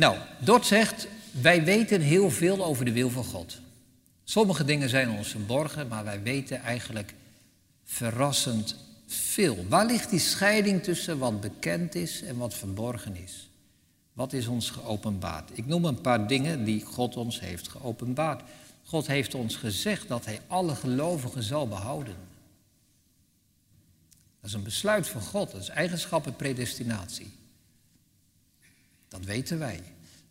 Nou, 0.00 0.16
Dort 0.38 0.66
zegt, 0.66 1.06
wij 1.30 1.64
weten 1.64 2.00
heel 2.00 2.30
veel 2.30 2.64
over 2.64 2.84
de 2.84 2.92
wil 2.92 3.10
van 3.10 3.24
God. 3.24 3.60
Sommige 4.24 4.64
dingen 4.64 4.88
zijn 4.88 5.10
ons 5.10 5.28
verborgen, 5.28 5.88
maar 5.88 6.04
wij 6.04 6.22
weten 6.22 6.62
eigenlijk 6.62 7.14
verrassend 7.84 8.76
veel. 9.06 9.64
Waar 9.68 9.86
ligt 9.86 10.10
die 10.10 10.18
scheiding 10.18 10.82
tussen 10.82 11.18
wat 11.18 11.40
bekend 11.40 11.94
is 11.94 12.22
en 12.22 12.36
wat 12.36 12.54
verborgen 12.54 13.16
is? 13.16 13.50
Wat 14.12 14.32
is 14.32 14.46
ons 14.46 14.70
geopenbaard? 14.70 15.50
Ik 15.52 15.66
noem 15.66 15.84
een 15.84 16.00
paar 16.00 16.26
dingen 16.26 16.64
die 16.64 16.84
God 16.84 17.16
ons 17.16 17.40
heeft 17.40 17.68
geopenbaard. 17.68 18.42
God 18.84 19.06
heeft 19.06 19.34
ons 19.34 19.56
gezegd 19.56 20.08
dat 20.08 20.24
Hij 20.24 20.40
alle 20.46 20.74
gelovigen 20.74 21.42
zal 21.42 21.68
behouden. 21.68 22.16
Dat 24.40 24.50
is 24.50 24.52
een 24.52 24.62
besluit 24.62 25.08
van 25.08 25.20
God, 25.20 25.50
dat 25.50 25.60
is 25.60 25.68
eigenschappen 25.68 26.36
predestinatie. 26.36 27.38
Dat 29.10 29.24
weten 29.24 29.58
wij. 29.58 29.82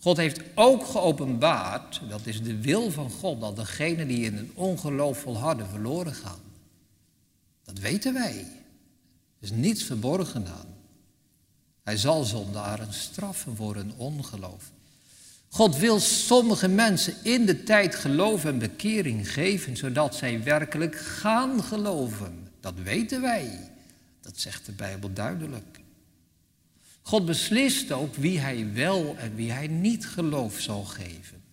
God 0.01 0.17
heeft 0.17 0.41
ook 0.55 0.85
geopenbaard, 0.85 2.01
dat 2.09 2.25
is 2.25 2.43
de 2.43 2.61
wil 2.61 2.91
van 2.91 3.09
God, 3.11 3.41
dat 3.41 3.55
degenen 3.55 4.07
die 4.07 4.25
in 4.25 4.37
een 4.37 4.51
ongeloof 4.53 5.19
volharden 5.19 5.69
verloren 5.69 6.13
gaan. 6.13 6.41
Dat 7.63 7.79
weten 7.79 8.13
wij. 8.13 8.37
Er 9.39 9.45
is 9.45 9.51
niets 9.51 9.83
verborgen 9.83 10.47
aan. 10.47 10.67
Hij 11.83 11.97
zal 11.97 12.23
zondaren 12.23 12.93
straffen 12.93 13.55
voor 13.55 13.75
hun 13.75 13.93
ongeloof. 13.97 14.71
God 15.49 15.77
wil 15.77 15.99
sommige 15.99 16.67
mensen 16.67 17.13
in 17.23 17.45
de 17.45 17.63
tijd 17.63 17.95
geloof 17.95 18.45
en 18.45 18.59
bekering 18.59 19.31
geven, 19.31 19.77
zodat 19.77 20.15
zij 20.15 20.43
werkelijk 20.43 20.95
gaan 20.95 21.63
geloven. 21.63 22.47
Dat 22.59 22.73
weten 22.83 23.21
wij. 23.21 23.71
Dat 24.21 24.37
zegt 24.39 24.65
de 24.65 24.71
Bijbel 24.71 25.13
duidelijk. 25.13 25.78
God 27.01 27.25
beslist 27.25 27.91
ook 27.91 28.15
wie 28.15 28.39
hij 28.39 28.73
wel 28.73 29.17
en 29.17 29.35
wie 29.35 29.51
hij 29.51 29.67
niet 29.67 30.07
geloof 30.07 30.59
zal 30.59 30.83
geven. 30.83 31.43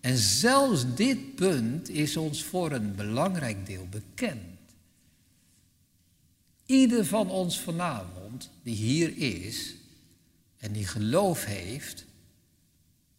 En 0.00 0.16
zelfs 0.16 0.94
dit 0.94 1.34
punt 1.34 1.88
is 1.88 2.16
ons 2.16 2.44
voor 2.44 2.72
een 2.72 2.94
belangrijk 2.94 3.66
deel 3.66 3.88
bekend. 3.88 4.58
Ieder 6.66 7.06
van 7.06 7.30
ons 7.30 7.60
vanavond 7.60 8.50
die 8.62 8.74
hier 8.74 9.16
is 9.16 9.74
en 10.58 10.72
die 10.72 10.86
geloof 10.86 11.44
heeft, 11.44 12.04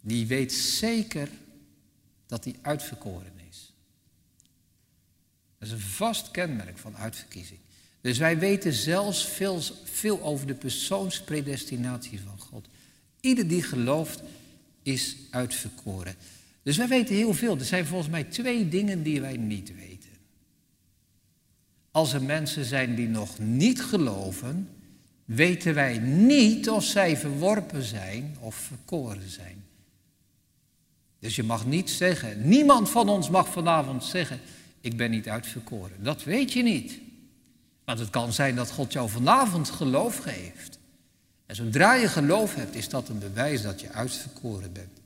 die 0.01 0.27
weet 0.27 0.53
zeker 0.53 1.29
dat 2.25 2.43
hij 2.43 2.55
uitverkoren 2.61 3.33
is. 3.49 3.73
Dat 5.57 5.67
is 5.67 5.73
een 5.73 5.79
vast 5.79 6.31
kenmerk 6.31 6.77
van 6.77 6.97
uitverkiezing. 6.97 7.59
Dus 8.05 8.17
wij 8.17 8.39
weten 8.39 8.73
zelfs 8.73 9.27
veel, 9.27 9.61
veel 9.83 10.21
over 10.21 10.47
de 10.47 10.53
persoonspredestinatie 10.53 12.19
van 12.19 12.39
God. 12.39 12.67
Ieder 13.19 13.47
die 13.47 13.63
gelooft 13.63 14.23
is 14.83 15.17
uitverkoren. 15.29 16.15
Dus 16.63 16.77
wij 16.77 16.87
weten 16.87 17.15
heel 17.15 17.33
veel. 17.33 17.57
Er 17.57 17.65
zijn 17.65 17.85
volgens 17.85 18.09
mij 18.09 18.23
twee 18.23 18.67
dingen 18.67 19.03
die 19.03 19.21
wij 19.21 19.37
niet 19.37 19.75
weten. 19.75 20.09
Als 21.91 22.13
er 22.13 22.23
mensen 22.23 22.65
zijn 22.65 22.95
die 22.95 23.07
nog 23.07 23.39
niet 23.39 23.81
geloven, 23.81 24.69
weten 25.25 25.73
wij 25.73 25.97
niet 25.97 26.69
of 26.69 26.83
zij 26.83 27.17
verworpen 27.17 27.83
zijn 27.83 28.35
of 28.39 28.55
verkoren 28.55 29.29
zijn. 29.29 29.63
Dus 31.19 31.35
je 31.35 31.43
mag 31.43 31.65
niet 31.65 31.89
zeggen, 31.89 32.47
niemand 32.47 32.89
van 32.89 33.09
ons 33.09 33.29
mag 33.29 33.51
vanavond 33.51 34.03
zeggen, 34.03 34.39
ik 34.81 34.97
ben 34.97 35.11
niet 35.11 35.29
uitverkoren. 35.29 36.03
Dat 36.03 36.23
weet 36.23 36.53
je 36.53 36.63
niet. 36.63 37.03
Want 37.85 37.99
het 37.99 38.09
kan 38.09 38.33
zijn 38.33 38.55
dat 38.55 38.71
God 38.71 38.93
jou 38.93 39.09
vanavond 39.09 39.69
geloof 39.69 40.17
geeft. 40.17 40.79
En 41.45 41.55
zodra 41.55 41.93
je 41.93 42.07
geloof 42.07 42.55
hebt, 42.55 42.75
is 42.75 42.89
dat 42.89 43.09
een 43.09 43.19
bewijs 43.19 43.61
dat 43.61 43.81
je 43.81 43.91
uitverkoren 43.91 44.73
bent. 44.73 44.99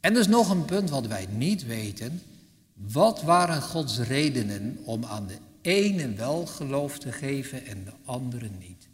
En 0.00 0.14
er 0.14 0.20
is 0.20 0.26
nog 0.26 0.50
een 0.50 0.64
punt 0.64 0.90
wat 0.90 1.06
wij 1.06 1.26
niet 1.30 1.66
weten. 1.66 2.22
Wat 2.74 3.22
waren 3.22 3.62
Gods 3.62 3.98
redenen 3.98 4.78
om 4.84 5.04
aan 5.04 5.26
de 5.26 5.38
ene 5.60 6.12
wel 6.12 6.46
geloof 6.46 6.98
te 6.98 7.12
geven 7.12 7.66
en 7.66 7.84
de 7.84 7.92
andere 8.04 8.48
niet? 8.58 8.88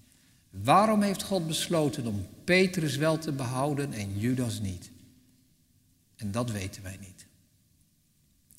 Waarom 0.50 1.02
heeft 1.02 1.22
God 1.22 1.46
besloten 1.46 2.06
om 2.06 2.26
Petrus 2.44 2.96
wel 2.96 3.18
te 3.18 3.32
behouden 3.32 3.92
en 3.92 4.18
Judas 4.18 4.60
niet? 4.60 4.90
En 6.16 6.30
dat 6.30 6.50
weten 6.50 6.82
wij 6.82 6.98
niet. 7.00 7.26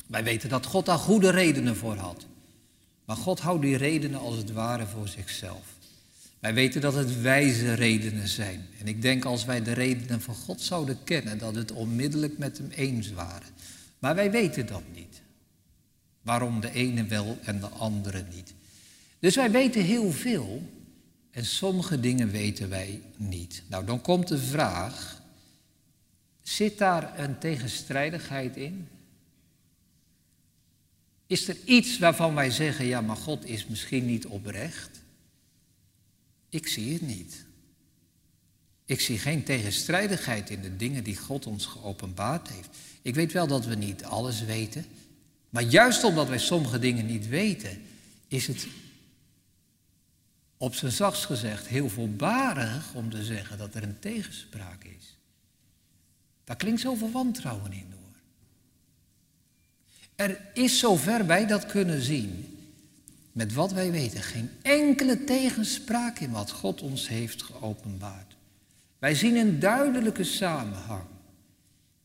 Wij 0.07 0.23
weten 0.23 0.49
dat 0.49 0.65
God 0.65 0.85
daar 0.85 0.97
goede 0.97 1.29
redenen 1.29 1.75
voor 1.75 1.95
had. 1.95 2.25
Maar 3.05 3.15
God 3.15 3.39
houdt 3.39 3.61
die 3.61 3.77
redenen 3.77 4.19
als 4.19 4.35
het 4.35 4.51
ware 4.51 4.85
voor 4.85 5.07
zichzelf. 5.07 5.73
Wij 6.39 6.53
weten 6.53 6.81
dat 6.81 6.93
het 6.93 7.21
wijze 7.21 7.73
redenen 7.73 8.27
zijn. 8.27 8.65
En 8.79 8.87
ik 8.87 9.01
denk 9.01 9.25
als 9.25 9.45
wij 9.45 9.63
de 9.63 9.73
redenen 9.73 10.21
van 10.21 10.35
God 10.35 10.61
zouden 10.61 10.97
kennen, 11.03 11.37
dat 11.37 11.55
het 11.55 11.71
onmiddellijk 11.71 12.37
met 12.37 12.57
hem 12.57 12.69
eens 12.69 13.11
waren. 13.11 13.49
Maar 13.99 14.15
wij 14.15 14.31
weten 14.31 14.65
dat 14.65 14.83
niet. 14.93 15.21
Waarom 16.21 16.59
de 16.59 16.71
ene 16.71 17.05
wel 17.05 17.37
en 17.43 17.59
de 17.59 17.67
andere 17.67 18.25
niet. 18.33 18.53
Dus 19.19 19.35
wij 19.35 19.51
weten 19.51 19.83
heel 19.83 20.11
veel 20.11 20.61
en 21.31 21.45
sommige 21.45 21.99
dingen 21.99 22.29
weten 22.29 22.69
wij 22.69 23.01
niet. 23.17 23.63
Nou, 23.67 23.85
dan 23.85 24.01
komt 24.01 24.27
de 24.27 24.37
vraag, 24.37 25.21
zit 26.41 26.77
daar 26.77 27.19
een 27.19 27.37
tegenstrijdigheid 27.37 28.55
in? 28.57 28.87
Is 31.27 31.47
er 31.47 31.57
iets 31.65 31.99
waarvan 31.99 32.35
wij 32.35 32.49
zeggen, 32.51 32.85
ja, 32.85 33.01
maar 33.01 33.15
God 33.15 33.45
is 33.45 33.65
misschien 33.65 34.05
niet 34.05 34.25
oprecht? 34.25 35.01
Ik 36.49 36.67
zie 36.67 36.93
het 36.93 37.01
niet. 37.01 37.45
Ik 38.85 39.01
zie 39.01 39.19
geen 39.19 39.43
tegenstrijdigheid 39.43 40.49
in 40.49 40.61
de 40.61 40.75
dingen 40.75 41.03
die 41.03 41.17
God 41.17 41.45
ons 41.45 41.65
geopenbaard 41.65 42.47
heeft. 42.47 42.69
Ik 43.01 43.15
weet 43.15 43.31
wel 43.31 43.47
dat 43.47 43.65
we 43.65 43.75
niet 43.75 44.03
alles 44.03 44.41
weten. 44.41 44.85
Maar 45.49 45.63
juist 45.63 46.03
omdat 46.03 46.27
wij 46.27 46.39
sommige 46.39 46.79
dingen 46.79 47.05
niet 47.05 47.27
weten, 47.27 47.81
is 48.27 48.47
het 48.47 48.67
op 50.57 50.75
zijn 50.75 50.91
zachtst 50.91 51.25
gezegd 51.25 51.67
heel 51.67 51.89
voorbarig 51.89 52.93
om 52.93 53.09
te 53.09 53.23
zeggen 53.23 53.57
dat 53.57 53.75
er 53.75 53.83
een 53.83 53.99
tegenspraak 53.99 54.83
is. 54.83 55.17
Daar 56.43 56.55
klinkt 56.55 56.81
zoveel 56.81 57.11
wantrouwen 57.11 57.71
in 57.71 57.85
door. 57.89 58.04
Er 60.15 60.39
is 60.53 60.79
zover 60.79 61.25
wij 61.25 61.47
dat 61.47 61.65
kunnen 61.65 62.01
zien, 62.01 62.57
met 63.31 63.53
wat 63.53 63.71
wij 63.71 63.91
weten, 63.91 64.21
geen 64.21 64.49
enkele 64.61 65.23
tegenspraak 65.23 66.19
in 66.19 66.31
wat 66.31 66.51
God 66.51 66.81
ons 66.81 67.07
heeft 67.07 67.41
geopenbaard. 67.43 68.35
Wij 68.99 69.15
zien 69.15 69.35
een 69.35 69.59
duidelijke 69.59 70.23
samenhang 70.23 71.03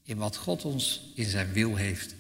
in 0.03 0.17
wat 0.17 0.37
God 0.37 0.65
ons 0.65 1.13
in 1.15 1.25
zijn 1.25 1.53
wil 1.53 1.77
heeft 1.77 2.15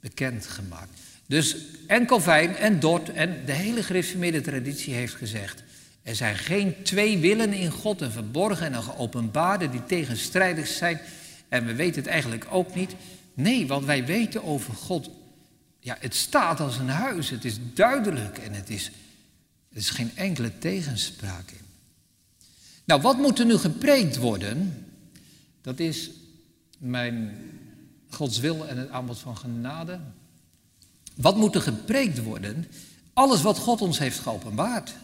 bekendgemaakt. 0.00 0.98
Dus 1.26 1.56
en 1.86 2.06
Calvijn 2.06 2.56
en 2.56 2.80
Dort 2.80 3.12
en 3.12 3.42
de 3.46 3.52
hele 3.52 3.82
gereformeerde 3.82 4.40
traditie 4.40 4.94
heeft 4.94 5.14
gezegd... 5.14 5.62
er 6.02 6.16
zijn 6.16 6.36
geen 6.36 6.82
twee 6.82 7.18
willen 7.18 7.52
in 7.52 7.70
God, 7.70 8.00
een 8.00 8.10
verborgen 8.10 8.66
en 8.66 8.74
een 8.74 8.82
geopenbaarde... 8.82 9.70
die 9.70 9.84
tegenstrijdig 9.84 10.66
zijn 10.66 11.00
en 11.48 11.66
we 11.66 11.74
weten 11.74 12.02
het 12.02 12.10
eigenlijk 12.10 12.46
ook 12.50 12.74
niet. 12.74 12.94
Nee, 13.34 13.66
wat 13.66 13.84
wij 13.84 14.04
weten 14.04 14.44
over 14.44 14.74
God, 14.74 15.10
ja, 15.82 15.96
het 16.00 16.14
staat 16.14 16.60
als 16.60 16.78
een 16.78 16.88
huis. 16.88 17.30
Het 17.30 17.44
is 17.44 17.56
duidelijk 17.74 18.38
en 18.38 18.52
het 18.52 18.70
is, 18.70 18.90
er 19.68 19.76
is 19.76 19.90
geen 19.90 20.10
enkele 20.14 20.58
tegenspraak 20.58 21.50
in. 21.50 21.64
Nou, 22.84 23.00
wat 23.00 23.16
moet 23.16 23.38
er 23.38 23.46
nu 23.46 23.56
gepreekt 23.56 24.16
worden? 24.16 24.86
Dat 25.60 25.78
is 25.78 26.10
mijn 26.78 27.36
Gods 28.10 28.38
wil 28.38 28.68
en 28.68 28.78
het 28.78 28.90
aanbod 28.90 29.18
van 29.18 29.36
genade. 29.36 30.00
Wat 31.14 31.36
moet 31.36 31.54
er 31.54 31.62
gepreekt 31.62 32.22
worden? 32.22 32.66
Alles 33.12 33.42
wat 33.42 33.58
God 33.58 33.80
ons 33.80 33.98
heeft 33.98 34.18
geopenbaard. 34.18 34.94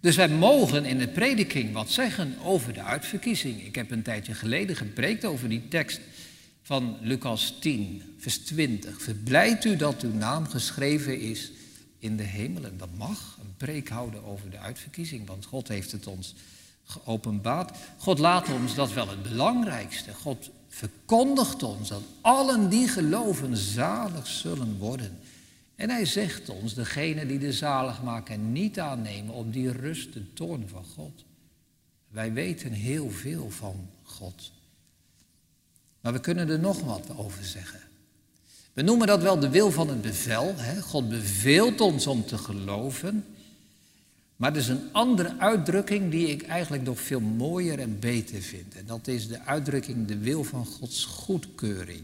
Dus 0.00 0.16
wij 0.16 0.28
mogen 0.28 0.84
in 0.84 0.98
de 0.98 1.08
prediking 1.08 1.72
wat 1.72 1.90
zeggen 1.90 2.36
over 2.42 2.72
de 2.72 2.82
uitverkiezing. 2.82 3.64
Ik 3.64 3.74
heb 3.74 3.90
een 3.90 4.02
tijdje 4.02 4.34
geleden 4.34 4.76
gepreekt 4.76 5.24
over 5.24 5.48
die 5.48 5.68
tekst 5.68 6.00
van 6.72 6.96
Lucas 7.00 7.54
10, 7.60 8.02
vers 8.18 8.38
20. 8.38 9.02
Verblijdt 9.02 9.64
u 9.64 9.76
dat 9.76 10.02
uw 10.02 10.12
naam 10.12 10.46
geschreven 10.46 11.20
is 11.20 11.52
in 11.98 12.16
de 12.16 12.22
hemelen. 12.22 12.78
Dat 12.78 12.88
mag, 12.96 13.38
een 13.40 13.54
preek 13.56 13.88
houden 13.88 14.24
over 14.24 14.50
de 14.50 14.58
uitverkiezing, 14.58 15.26
want 15.26 15.44
God 15.44 15.68
heeft 15.68 15.92
het 15.92 16.06
ons 16.06 16.34
geopenbaard. 16.84 17.76
God 17.98 18.18
laat 18.18 18.48
ons 18.48 18.74
dat 18.74 18.92
wel 18.92 19.08
het 19.08 19.22
belangrijkste. 19.22 20.14
God 20.14 20.50
verkondigt 20.68 21.62
ons 21.62 21.88
dat 21.88 22.02
allen 22.20 22.68
die 22.68 22.88
geloven 22.88 23.56
zalig 23.56 24.26
zullen 24.26 24.78
worden. 24.78 25.18
En 25.74 25.90
hij 25.90 26.06
zegt 26.06 26.48
ons, 26.48 26.74
degene 26.74 27.26
die 27.26 27.38
de 27.38 27.52
zaligmaker 27.52 28.38
niet 28.38 28.80
aannemen, 28.80 29.34
op 29.34 29.52
die 29.52 29.72
rust 29.72 30.12
de 30.12 30.32
toorn 30.32 30.68
van 30.68 30.84
God. 30.84 31.24
Wij 32.08 32.32
weten 32.32 32.72
heel 32.72 33.10
veel 33.10 33.50
van 33.50 33.88
God. 34.02 34.52
Maar 36.02 36.12
we 36.12 36.20
kunnen 36.20 36.48
er 36.48 36.58
nog 36.58 36.80
wat 36.80 37.16
over 37.16 37.44
zeggen. 37.44 37.80
We 38.72 38.82
noemen 38.82 39.06
dat 39.06 39.22
wel 39.22 39.38
de 39.38 39.48
wil 39.48 39.70
van 39.70 39.88
het 39.88 40.02
bevel. 40.02 40.54
Hè? 40.56 40.80
God 40.80 41.08
beveelt 41.08 41.80
ons 41.80 42.06
om 42.06 42.26
te 42.26 42.38
geloven. 42.38 43.24
Maar 44.36 44.52
er 44.52 44.58
is 44.58 44.68
een 44.68 44.88
andere 44.92 45.38
uitdrukking 45.38 46.10
die 46.10 46.26
ik 46.26 46.42
eigenlijk 46.42 46.82
nog 46.82 47.00
veel 47.00 47.20
mooier 47.20 47.78
en 47.78 47.98
beter 47.98 48.42
vind. 48.42 48.74
En 48.76 48.86
dat 48.86 49.06
is 49.06 49.28
de 49.28 49.40
uitdrukking 49.40 50.06
de 50.06 50.18
wil 50.18 50.44
van 50.44 50.66
Gods 50.66 51.04
goedkeuring. 51.04 52.02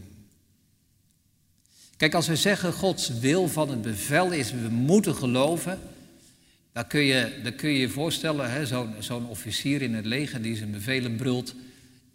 Kijk, 1.97 2.13
als 2.13 2.27
we 2.27 2.35
zeggen 2.35 2.73
Gods 2.73 3.09
wil 3.09 3.47
van 3.47 3.69
het 3.69 3.81
bevel 3.81 4.31
is, 4.31 4.51
we 4.51 4.69
moeten 4.69 5.15
geloven, 5.15 5.79
dan 6.71 6.87
kun 6.87 7.01
je 7.01 7.39
dan 7.43 7.55
kun 7.55 7.69
je, 7.69 7.89
voorstellen, 7.89 8.67
zo'n 8.67 8.93
zo'n 8.99 9.27
officier 9.27 9.81
in 9.81 9.93
het 9.93 10.05
leger 10.05 10.41
die 10.41 10.55
zijn 10.55 10.71
bevelen 10.71 11.15
brult 11.15 11.55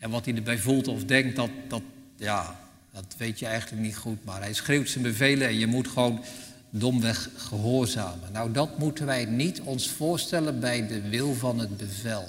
en 0.04 0.10
wat 0.10 0.24
hij 0.24 0.34
erbij 0.34 0.58
voelt 0.58 0.88
of 0.88 1.04
denkt, 1.04 1.36
dat, 1.36 1.50
dat, 1.68 1.82
ja, 2.16 2.60
dat 2.92 3.04
weet 3.16 3.38
je 3.38 3.46
eigenlijk 3.46 3.82
niet 3.82 3.96
goed. 3.96 4.24
Maar 4.24 4.40
hij 4.40 4.52
schreeuwt 4.52 4.88
zijn 4.88 5.04
bevelen 5.04 5.48
en 5.48 5.58
je 5.58 5.66
moet 5.66 5.88
gewoon 5.88 6.24
domweg 6.70 7.30
gehoorzamen. 7.36 8.32
Nou, 8.32 8.52
dat 8.52 8.78
moeten 8.78 9.06
wij 9.06 9.24
niet 9.24 9.60
ons 9.60 9.88
voorstellen 9.88 10.60
bij 10.60 10.86
de 10.86 11.08
wil 11.08 11.34
van 11.34 11.58
het 11.58 11.76
bevel. 11.76 12.28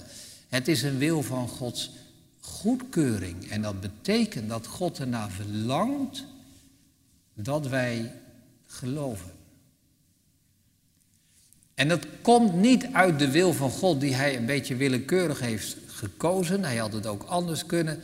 Het 0.50 0.68
is 0.68 0.84
een 0.84 0.98
wil 0.98 1.24
van 1.24 1.48
Gods 1.48 1.92
goedkeuring. 2.40 3.50
En 3.50 3.62
dat 3.62 3.82
betekent 3.82 4.50
dat 4.50 4.68
God 4.68 5.00
ernaar 5.00 5.30
verlangt 5.30 6.26
dat 7.34 7.68
wij 7.68 8.12
geloven. 8.68 9.32
En 11.74 11.88
dat 11.88 12.06
komt 12.22 12.54
niet 12.54 12.88
uit 12.92 13.20
de 13.20 13.32
wil 13.32 13.54
van 13.54 13.72
God 13.72 14.00
die 14.00 14.16
hij 14.16 14.38
een 14.38 14.46
beetje 14.46 14.76
willekeurig 14.76 15.40
heeft 15.40 15.78
gekozen. 15.96 16.64
Hij 16.64 16.78
had 16.78 16.94
het 16.94 17.08
ook 17.08 17.24
anders 17.24 17.66
kunnen 17.66 18.02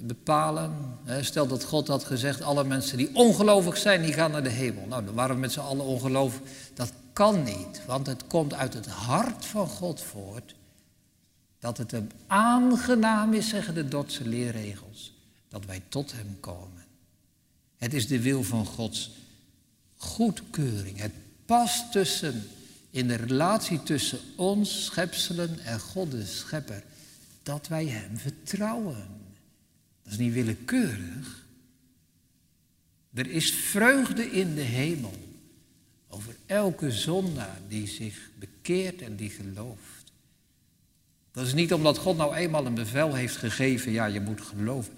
bepalen. 0.00 0.98
Stel 1.20 1.46
dat 1.46 1.64
God 1.64 1.88
had 1.88 2.04
gezegd, 2.04 2.42
alle 2.42 2.64
mensen 2.64 2.96
die 2.96 3.14
ongelovig 3.14 3.76
zijn, 3.76 4.02
die 4.02 4.12
gaan 4.12 4.30
naar 4.30 4.42
de 4.42 4.48
hemel. 4.48 4.86
Nou, 4.86 5.04
dan 5.04 5.14
waren 5.14 5.34
we 5.34 5.40
met 5.40 5.52
z'n 5.52 5.60
allen 5.60 5.84
ongelovig. 5.84 6.40
Dat 6.74 6.92
kan 7.12 7.42
niet, 7.42 7.82
want 7.86 8.06
het 8.06 8.26
komt 8.26 8.54
uit 8.54 8.74
het 8.74 8.86
hart 8.86 9.46
van 9.46 9.68
God 9.68 10.00
voort. 10.00 10.54
Dat 11.58 11.78
het 11.78 11.90
hem 11.90 12.08
aangenaam 12.26 13.32
is, 13.32 13.48
zeggen 13.48 13.74
de 13.74 13.88
Dordtse 13.88 14.28
leerregels, 14.28 15.12
dat 15.48 15.64
wij 15.64 15.82
tot 15.88 16.12
hem 16.12 16.36
komen. 16.40 16.84
Het 17.76 17.94
is 17.94 18.06
de 18.06 18.20
wil 18.20 18.42
van 18.42 18.66
Gods 18.66 19.10
goedkeuring. 19.96 20.98
Het 20.98 21.12
past 21.46 21.92
tussen, 21.92 22.48
in 22.90 23.08
de 23.08 23.14
relatie 23.14 23.82
tussen 23.82 24.18
ons, 24.36 24.84
schepselen 24.84 25.58
en 25.64 25.80
God 25.80 26.10
de 26.10 26.26
schepper, 26.26 26.82
dat 27.46 27.68
wij 27.68 27.86
hem 27.86 28.18
vertrouwen. 28.18 29.08
Dat 30.02 30.12
is 30.12 30.18
niet 30.18 30.32
willekeurig. 30.32 31.46
Er 33.14 33.30
is 33.30 33.52
vreugde 33.52 34.30
in 34.30 34.54
de 34.54 34.60
hemel 34.60 35.14
over 36.08 36.36
elke 36.46 36.92
zondaar 36.92 37.58
die 37.68 37.86
zich 37.86 38.30
bekeert 38.38 39.02
en 39.02 39.16
die 39.16 39.30
gelooft. 39.30 40.12
Dat 41.32 41.46
is 41.46 41.54
niet 41.54 41.72
omdat 41.72 41.98
God 41.98 42.16
nou 42.16 42.34
eenmaal 42.34 42.66
een 42.66 42.74
bevel 42.74 43.14
heeft 43.14 43.36
gegeven, 43.36 43.92
ja, 43.92 44.06
je 44.06 44.20
moet 44.20 44.40
geloven. 44.40 44.92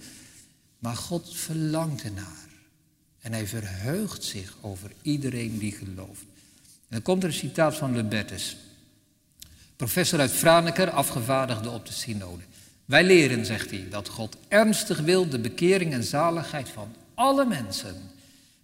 Maar 0.79 0.97
God 0.97 1.37
verlangt 1.37 2.03
ernaar. 2.03 2.49
En 3.21 3.33
hij 3.33 3.47
verheugt 3.47 4.25
zich 4.25 4.57
over 4.61 4.93
iedereen 5.03 5.59
die 5.59 5.73
gelooft. 5.73 6.23
En 6.63 6.89
dan 6.89 7.03
komt 7.03 7.23
er 7.23 7.29
een 7.29 7.35
citaat 7.35 7.77
van 7.77 7.97
Lebertus. 7.97 8.57
Professor 9.79 10.21
uit 10.21 10.33
Franeker, 10.33 10.91
afgevaardigde 10.91 11.71
op 11.71 11.87
de 11.87 11.93
synode. 11.93 12.43
Wij 12.85 13.05
leren, 13.05 13.47
zegt 13.47 13.71
hij, 13.71 13.87
dat 13.91 14.09
God 14.09 14.37
ernstig 14.49 15.01
wil 15.01 15.29
de 15.29 15.39
bekering 15.39 15.93
en 15.93 16.05
zaligheid 16.05 16.69
van 16.69 16.89
alle 17.15 17.45
mensen 17.45 17.97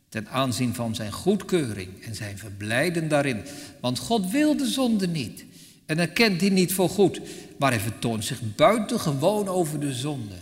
ten 0.08 0.28
aanzien 0.28 0.74
van 0.74 0.94
zijn 0.94 1.12
goedkeuring 1.12 2.04
en 2.04 2.14
zijn 2.14 2.38
verblijden 2.38 3.08
daarin. 3.08 3.42
Want 3.80 3.98
God 3.98 4.30
wil 4.30 4.56
de 4.56 4.66
zonde 4.66 5.08
niet 5.08 5.44
en 5.86 5.98
erkent 5.98 6.40
die 6.40 6.50
niet 6.50 6.72
voor 6.72 6.88
goed, 6.88 7.20
maar 7.58 7.70
hij 7.70 7.80
vertoont 7.80 8.24
zich 8.24 8.40
buitengewoon 8.56 9.48
over 9.48 9.80
de 9.80 9.92
zonde. 9.92 10.36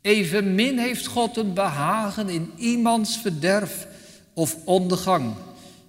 Evenmin 0.00 0.78
heeft 0.78 1.06
God 1.06 1.36
een 1.36 1.54
behagen 1.54 2.28
in 2.28 2.50
iemands 2.56 3.18
verderf 3.18 3.86
of 4.34 4.56
ondergang, 4.64 5.34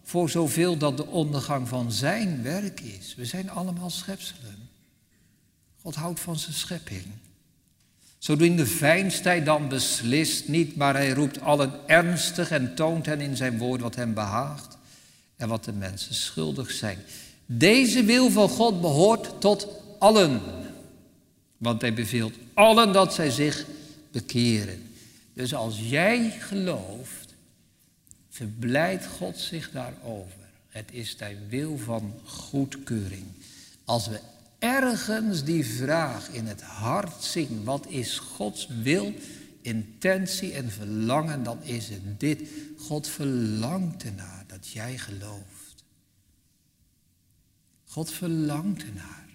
voor 0.08 0.30
zoveel 0.30 0.78
dat 0.78 0.98
de 0.98 1.06
ondergang 1.06 1.68
van 1.68 1.92
zijn 1.92 2.44
werk 2.44 2.80
is. 2.80 3.16
We 3.16 3.26
zijn 3.26 3.50
allemaal 3.50 3.90
schepselen. 3.90 4.70
God 5.82 5.96
houdt 5.96 6.20
van 6.20 6.40
zijn 6.40 6.56
schepping. 6.56 7.04
Zodoende 8.18 8.66
veinst 8.66 9.24
hij 9.24 9.44
dan 9.44 9.68
beslist 9.68 10.48
niet, 10.48 10.76
maar 10.76 10.94
hij 10.94 11.10
roept 11.10 11.42
allen 11.42 11.74
ernstig 11.86 12.52
en 12.52 12.76
toont 12.76 13.06
hen 13.06 13.22
in 13.22 13.36
zijn 13.36 13.58
woord 13.58 13.82
wat 13.82 13.96
hem 13.96 14.14
behaagt 14.14 14.78
en 15.36 15.48
wat 15.48 15.64
de 15.64 15.74
mensen 15.74 16.16
schuldig 16.16 16.72
zijn. 16.72 17.00
Deze 17.46 18.04
wil 18.04 18.30
van 18.30 18.50
God 18.50 18.82
behoort 18.82 19.42
tot 19.42 19.68
allen, 20.00 20.42
want 21.58 21.82
hij 21.82 21.94
beveelt 21.94 22.34
allen 22.54 22.94
dat 22.94 23.14
zij 23.14 23.30
zich 23.30 23.66
bekeren. 24.12 24.90
Dus 25.34 25.54
als 25.54 25.80
jij 25.80 26.36
gelooft, 26.40 27.25
verblijdt 28.36 29.06
God 29.06 29.38
zich 29.38 29.72
daarover. 29.72 30.40
Het 30.70 30.90
is 30.92 31.16
zijn 31.18 31.38
wil 31.50 31.78
van 31.78 32.14
goedkeuring. 32.26 33.26
Als 33.86 34.08
we 34.08 34.20
ergens 34.60 35.44
die 35.44 35.66
vraag 35.66 36.30
in 36.30 36.46
het 36.46 36.62
hart 36.62 37.24
zien, 37.24 37.64
wat 37.64 37.86
is 37.88 38.20
Gods 38.20 38.68
wil? 38.82 39.14
intentie 39.66 40.54
en 40.54 40.72
verlangen, 40.72 41.44
dan 41.44 41.64
is 41.64 41.90
het 41.90 42.20
dit. 42.20 42.42
God 42.78 43.08
verlangt 43.08 44.04
ernaar 44.04 44.44
dat 44.48 44.68
jij 44.68 44.98
gelooft. 44.98 45.84
God 47.86 48.12
verlangt 48.12 48.84
ernaar. 48.84 49.28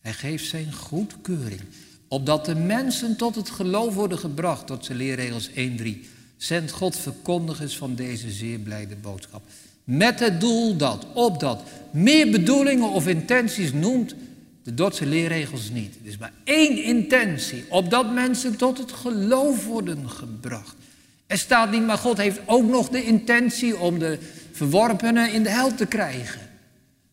Hij 0.00 0.12
geeft 0.12 0.48
zijn 0.48 0.72
goedkeuring, 0.72 1.60
opdat 2.08 2.44
de 2.44 2.54
mensen 2.54 3.16
tot 3.16 3.34
het 3.34 3.50
geloof 3.50 3.94
worden 3.94 4.18
gebracht, 4.18 4.66
tot 4.66 4.84
zijn 4.84 4.98
leerregels 4.98 5.50
1.3. 5.50 5.54
Zend 6.36 6.70
God 6.70 6.96
verkondigers 6.96 7.76
van 7.76 7.94
deze 7.94 8.30
zeer 8.30 8.58
blijde 8.58 8.96
boodschap. 8.96 9.42
Met 9.84 10.20
het 10.20 10.40
doel 10.40 10.76
dat, 10.76 11.06
opdat, 11.12 11.62
meer 11.90 12.30
bedoelingen 12.30 12.90
of 12.90 13.06
intenties 13.06 13.72
noemt 13.72 14.14
de 14.62 14.74
Dordtse 14.74 15.06
leerregels 15.06 15.70
niet. 15.70 15.94
Er 16.02 16.08
is 16.08 16.18
maar 16.18 16.32
één 16.44 16.82
intentie, 16.82 17.64
opdat 17.68 18.12
mensen 18.12 18.56
tot 18.56 18.78
het 18.78 18.92
geloof 18.92 19.66
worden 19.66 20.10
gebracht. 20.10 20.76
Er 21.26 21.38
staat 21.38 21.70
niet, 21.70 21.86
maar 21.86 21.98
God 21.98 22.16
heeft 22.16 22.40
ook 22.46 22.68
nog 22.68 22.88
de 22.88 23.04
intentie 23.04 23.78
om 23.78 23.98
de 23.98 24.18
verworpenen 24.52 25.32
in 25.32 25.42
de 25.42 25.48
hel 25.48 25.74
te 25.74 25.86
krijgen. 25.86 26.40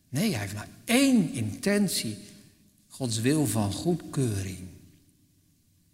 Nee, 0.09 0.29
hij 0.29 0.39
heeft 0.39 0.53
maar 0.53 0.67
één 0.85 1.33
intentie. 1.33 2.17
Gods 2.89 3.21
wil 3.21 3.45
van 3.45 3.71
goedkeuring. 3.71 4.72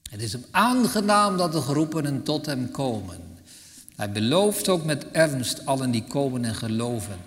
Het 0.09 0.21
is 0.21 0.31
hem 0.31 0.45
aangenaam 0.51 1.37
dat 1.37 1.51
de 1.51 1.61
geroepenen 1.61 2.23
tot 2.23 2.45
hem 2.45 2.71
komen. 2.71 3.17
Hij 3.95 4.11
belooft 4.11 4.69
ook 4.69 4.83
met 4.85 5.11
ernst 5.11 5.65
allen 5.65 5.91
die 5.91 6.03
komen 6.03 6.45
en 6.45 6.55
geloven 6.55 7.17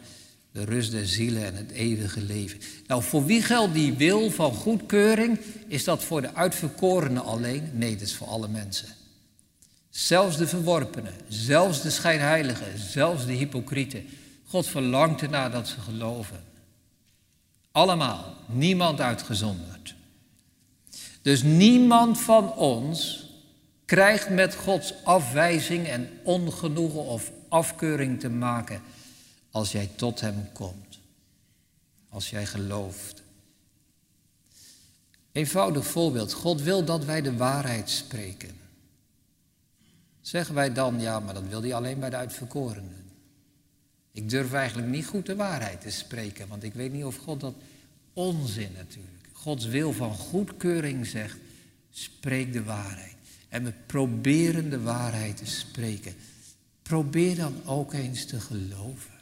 de 0.53 0.65
rust 0.65 0.91
der 0.91 1.07
zielen 1.07 1.45
en 1.45 1.55
het 1.55 1.71
eeuwige 1.71 2.21
leven. 2.21 2.59
Nou, 2.87 3.03
voor 3.03 3.25
wie 3.25 3.43
geldt 3.43 3.75
die 3.75 3.93
wil 3.93 4.31
van 4.31 4.55
goedkeuring? 4.55 5.41
Is 5.67 5.85
dat 5.85 6.05
voor 6.05 6.21
de 6.21 6.35
uitverkorenen 6.35 7.25
alleen? 7.25 7.71
Nee, 7.73 7.93
dat 7.93 8.07
is 8.07 8.15
voor 8.15 8.27
alle 8.27 8.49
mensen. 8.49 8.89
Zelfs 9.91 10.37
de 10.37 10.47
verworpenen, 10.47 11.15
zelfs 11.29 11.83
de 11.83 11.91
schijnheiligen, 11.91 12.79
zelfs 12.79 13.27
de 13.27 13.33
hypocrieten. 13.33 14.05
God 14.47 14.67
verlangt 14.67 15.23
ernaar 15.23 15.51
dat 15.51 15.69
ze 15.69 15.81
geloven. 15.81 16.45
Allemaal, 17.73 18.35
niemand 18.47 19.01
uitgezonderd. 19.01 19.72
Dus 21.23 21.43
niemand 21.43 22.21
van 22.21 22.55
ons 22.55 23.27
krijgt 23.85 24.29
met 24.31 24.55
Gods 24.55 24.95
afwijzing 25.05 25.87
en 25.87 26.09
ongenoegen 26.23 27.05
of 27.05 27.33
afkeuring 27.49 28.21
te 28.21 28.31
maken 28.31 28.83
als 29.51 29.73
jij 29.73 29.91
tot 29.97 30.21
Hem 30.21 30.49
komt. 30.53 30.99
Als 32.09 32.31
jij 32.31 32.47
gelooft. 32.47 33.23
Eenvoudig 35.33 35.87
voorbeeld. 35.87 36.33
God 36.33 36.63
wil 36.63 36.85
dat 36.85 37.05
wij 37.05 37.23
de 37.23 37.37
waarheid 37.37 37.91
spreken. 37.91 38.61
Zeggen 40.21 40.55
wij 40.55 40.73
dan, 40.73 41.01
ja, 41.01 41.21
maar 41.21 41.35
dat 41.35 41.49
wil 41.49 41.63
hij 41.63 41.75
alleen 41.75 42.01
bij 42.01 42.11
de 42.11 42.17
uitverkorenen. 42.17 43.11
Ik 44.13 44.31
durf 44.31 44.53
eigenlijk 44.53 44.89
niet 44.89 45.07
goed 45.07 45.27
de 45.27 45.37
waarheid 45.37 45.81
te 45.81 45.91
spreken, 45.91 46.49
want 46.49 46.63
ik 46.63 46.75
weet 46.75 46.93
niet 46.93 47.05
of 47.05 47.17
God 47.17 47.41
dat 47.41 47.55
onzin 48.13 48.73
natuurlijk. 48.77 49.22
Gods 49.43 49.67
wil 49.67 49.93
van 49.93 50.15
goedkeuring 50.15 51.07
zegt, 51.07 51.37
spreek 51.91 52.53
de 52.53 52.63
waarheid. 52.63 53.15
En 53.49 53.65
we 53.65 53.73
proberen 53.87 54.71
de 54.71 54.81
waarheid 54.81 55.37
te 55.37 55.47
spreken. 55.47 56.15
Probeer 56.83 57.37
dan 57.37 57.55
ook 57.65 57.93
eens 57.93 58.25
te 58.25 58.41
geloven. 58.41 59.15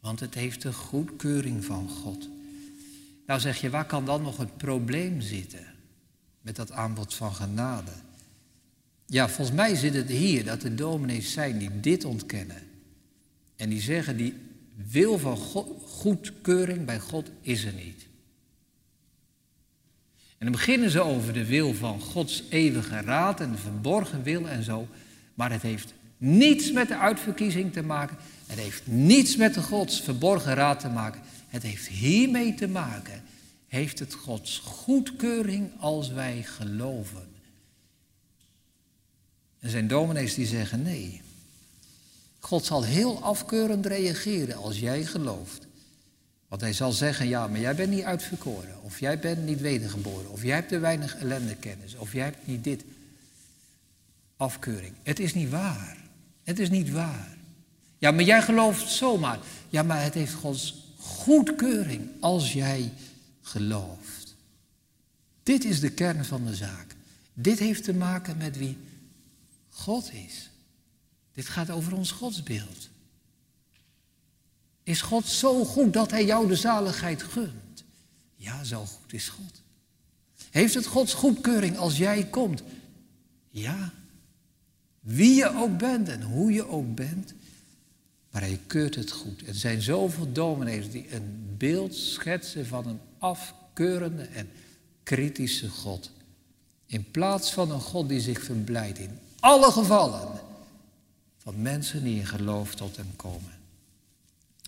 Want 0.00 0.20
het 0.20 0.34
heeft 0.34 0.62
de 0.62 0.72
goedkeuring 0.72 1.64
van 1.64 1.88
God. 1.88 2.28
Nou 3.26 3.40
zeg 3.40 3.60
je, 3.60 3.70
waar 3.70 3.86
kan 3.86 4.04
dan 4.04 4.22
nog 4.22 4.36
het 4.36 4.56
probleem 4.56 5.20
zitten 5.20 5.66
met 6.40 6.56
dat 6.56 6.72
aanbod 6.72 7.14
van 7.14 7.34
genade? 7.34 7.92
Ja, 9.06 9.28
volgens 9.28 9.56
mij 9.56 9.74
zit 9.74 9.94
het 9.94 10.08
hier 10.08 10.44
dat 10.44 10.62
er 10.62 10.76
dominees 10.76 11.32
zijn 11.32 11.58
die 11.58 11.80
dit 11.80 12.04
ontkennen. 12.04 12.62
En 13.56 13.68
die 13.68 13.80
zeggen, 13.80 14.16
die 14.16 14.34
wil 14.90 15.18
van 15.18 15.36
goedkeuring 15.86 16.84
bij 16.84 17.00
God 17.00 17.30
is 17.40 17.64
er 17.64 17.74
niet. 17.74 18.08
En 20.40 20.46
dan 20.46 20.54
beginnen 20.54 20.90
ze 20.90 21.00
over 21.00 21.32
de 21.32 21.44
wil 21.44 21.74
van 21.74 22.00
Gods 22.00 22.42
eeuwige 22.48 23.00
raad 23.00 23.40
en 23.40 23.50
de 23.52 23.58
verborgen 23.58 24.22
wil 24.22 24.48
en 24.48 24.62
zo. 24.62 24.88
Maar 25.34 25.50
het 25.50 25.62
heeft 25.62 25.94
niets 26.16 26.72
met 26.72 26.88
de 26.88 26.96
uitverkiezing 26.96 27.72
te 27.72 27.82
maken. 27.82 28.16
Het 28.46 28.58
heeft 28.58 28.86
niets 28.86 29.36
met 29.36 29.54
de 29.54 29.62
Gods 29.62 30.00
verborgen 30.00 30.54
raad 30.54 30.80
te 30.80 30.88
maken. 30.88 31.20
Het 31.48 31.62
heeft 31.62 31.88
hiermee 31.88 32.54
te 32.54 32.68
maken. 32.68 33.22
Heeft 33.68 33.98
het 33.98 34.14
Gods 34.14 34.58
goedkeuring 34.58 35.70
als 35.78 36.10
wij 36.10 36.42
geloven? 36.42 37.28
Er 39.58 39.70
zijn 39.70 39.88
dominees 39.88 40.34
die 40.34 40.46
zeggen 40.46 40.82
nee. 40.82 41.20
God 42.38 42.64
zal 42.64 42.84
heel 42.84 43.22
afkeurend 43.22 43.86
reageren 43.86 44.56
als 44.56 44.78
jij 44.78 45.04
gelooft. 45.04 45.59
Want 46.50 46.62
hij 46.62 46.72
zal 46.72 46.92
zeggen, 46.92 47.28
ja, 47.28 47.46
maar 47.46 47.60
jij 47.60 47.74
bent 47.74 47.90
niet 47.90 48.02
uitverkoren. 48.02 48.82
Of 48.82 49.00
jij 49.00 49.18
bent 49.18 49.44
niet 49.44 49.60
wedergeboren. 49.60 50.30
Of 50.30 50.42
jij 50.42 50.54
hebt 50.54 50.68
te 50.68 50.78
weinig 50.78 51.16
ellendekennis. 51.16 51.96
Of 51.96 52.12
jij 52.12 52.24
hebt 52.24 52.46
niet 52.46 52.64
dit. 52.64 52.84
Afkeuring. 54.36 54.94
Het 55.02 55.18
is 55.18 55.34
niet 55.34 55.50
waar. 55.50 55.96
Het 56.42 56.58
is 56.58 56.70
niet 56.70 56.90
waar. 56.90 57.36
Ja, 57.98 58.10
maar 58.10 58.24
jij 58.24 58.42
gelooft 58.42 58.88
zomaar. 58.88 59.38
Ja, 59.68 59.82
maar 59.82 60.02
het 60.02 60.14
heeft 60.14 60.32
Gods 60.32 60.94
goedkeuring 60.98 62.08
als 62.20 62.52
jij 62.52 62.92
gelooft. 63.42 64.36
Dit 65.42 65.64
is 65.64 65.80
de 65.80 65.90
kern 65.90 66.24
van 66.24 66.46
de 66.46 66.54
zaak. 66.54 66.94
Dit 67.34 67.58
heeft 67.58 67.84
te 67.84 67.94
maken 67.94 68.36
met 68.36 68.58
wie 68.58 68.76
God 69.68 70.12
is. 70.12 70.50
Dit 71.32 71.46
gaat 71.46 71.70
over 71.70 71.94
ons 71.94 72.10
godsbeeld. 72.10 72.89
Is 74.90 75.02
God 75.02 75.26
zo 75.26 75.64
goed 75.64 75.92
dat 75.92 76.10
Hij 76.10 76.24
jou 76.24 76.48
de 76.48 76.56
zaligheid 76.56 77.22
gunt? 77.22 77.84
Ja, 78.34 78.64
zo 78.64 78.84
goed 78.84 79.12
is 79.12 79.28
God. 79.28 79.62
Heeft 80.50 80.74
het 80.74 80.86
Gods 80.86 81.14
goedkeuring 81.14 81.76
als 81.76 81.96
jij 81.96 82.24
komt? 82.24 82.62
Ja. 83.50 83.92
Wie 85.00 85.34
je 85.34 85.54
ook 85.56 85.78
bent 85.78 86.08
en 86.08 86.22
hoe 86.22 86.52
je 86.52 86.68
ook 86.68 86.94
bent, 86.94 87.34
maar 88.30 88.42
hij 88.42 88.60
keurt 88.66 88.94
het 88.94 89.10
goed. 89.10 89.46
Er 89.46 89.54
zijn 89.54 89.82
zoveel 89.82 90.32
dominees 90.32 90.90
die 90.90 91.14
een 91.14 91.54
beeld 91.58 91.94
schetsen 91.94 92.66
van 92.66 92.86
een 92.86 93.00
afkeurende 93.18 94.22
en 94.22 94.50
kritische 95.02 95.68
God. 95.68 96.10
In 96.86 97.10
plaats 97.10 97.52
van 97.52 97.70
een 97.70 97.80
God 97.80 98.08
die 98.08 98.20
zich 98.20 98.42
verblijdt 98.42 98.98
in 98.98 99.18
alle 99.40 99.72
gevallen 99.72 100.40
van 101.36 101.62
mensen 101.62 102.04
die 102.04 102.18
in 102.18 102.26
geloof 102.26 102.74
tot 102.74 102.96
hem 102.96 103.16
komen. 103.16 103.59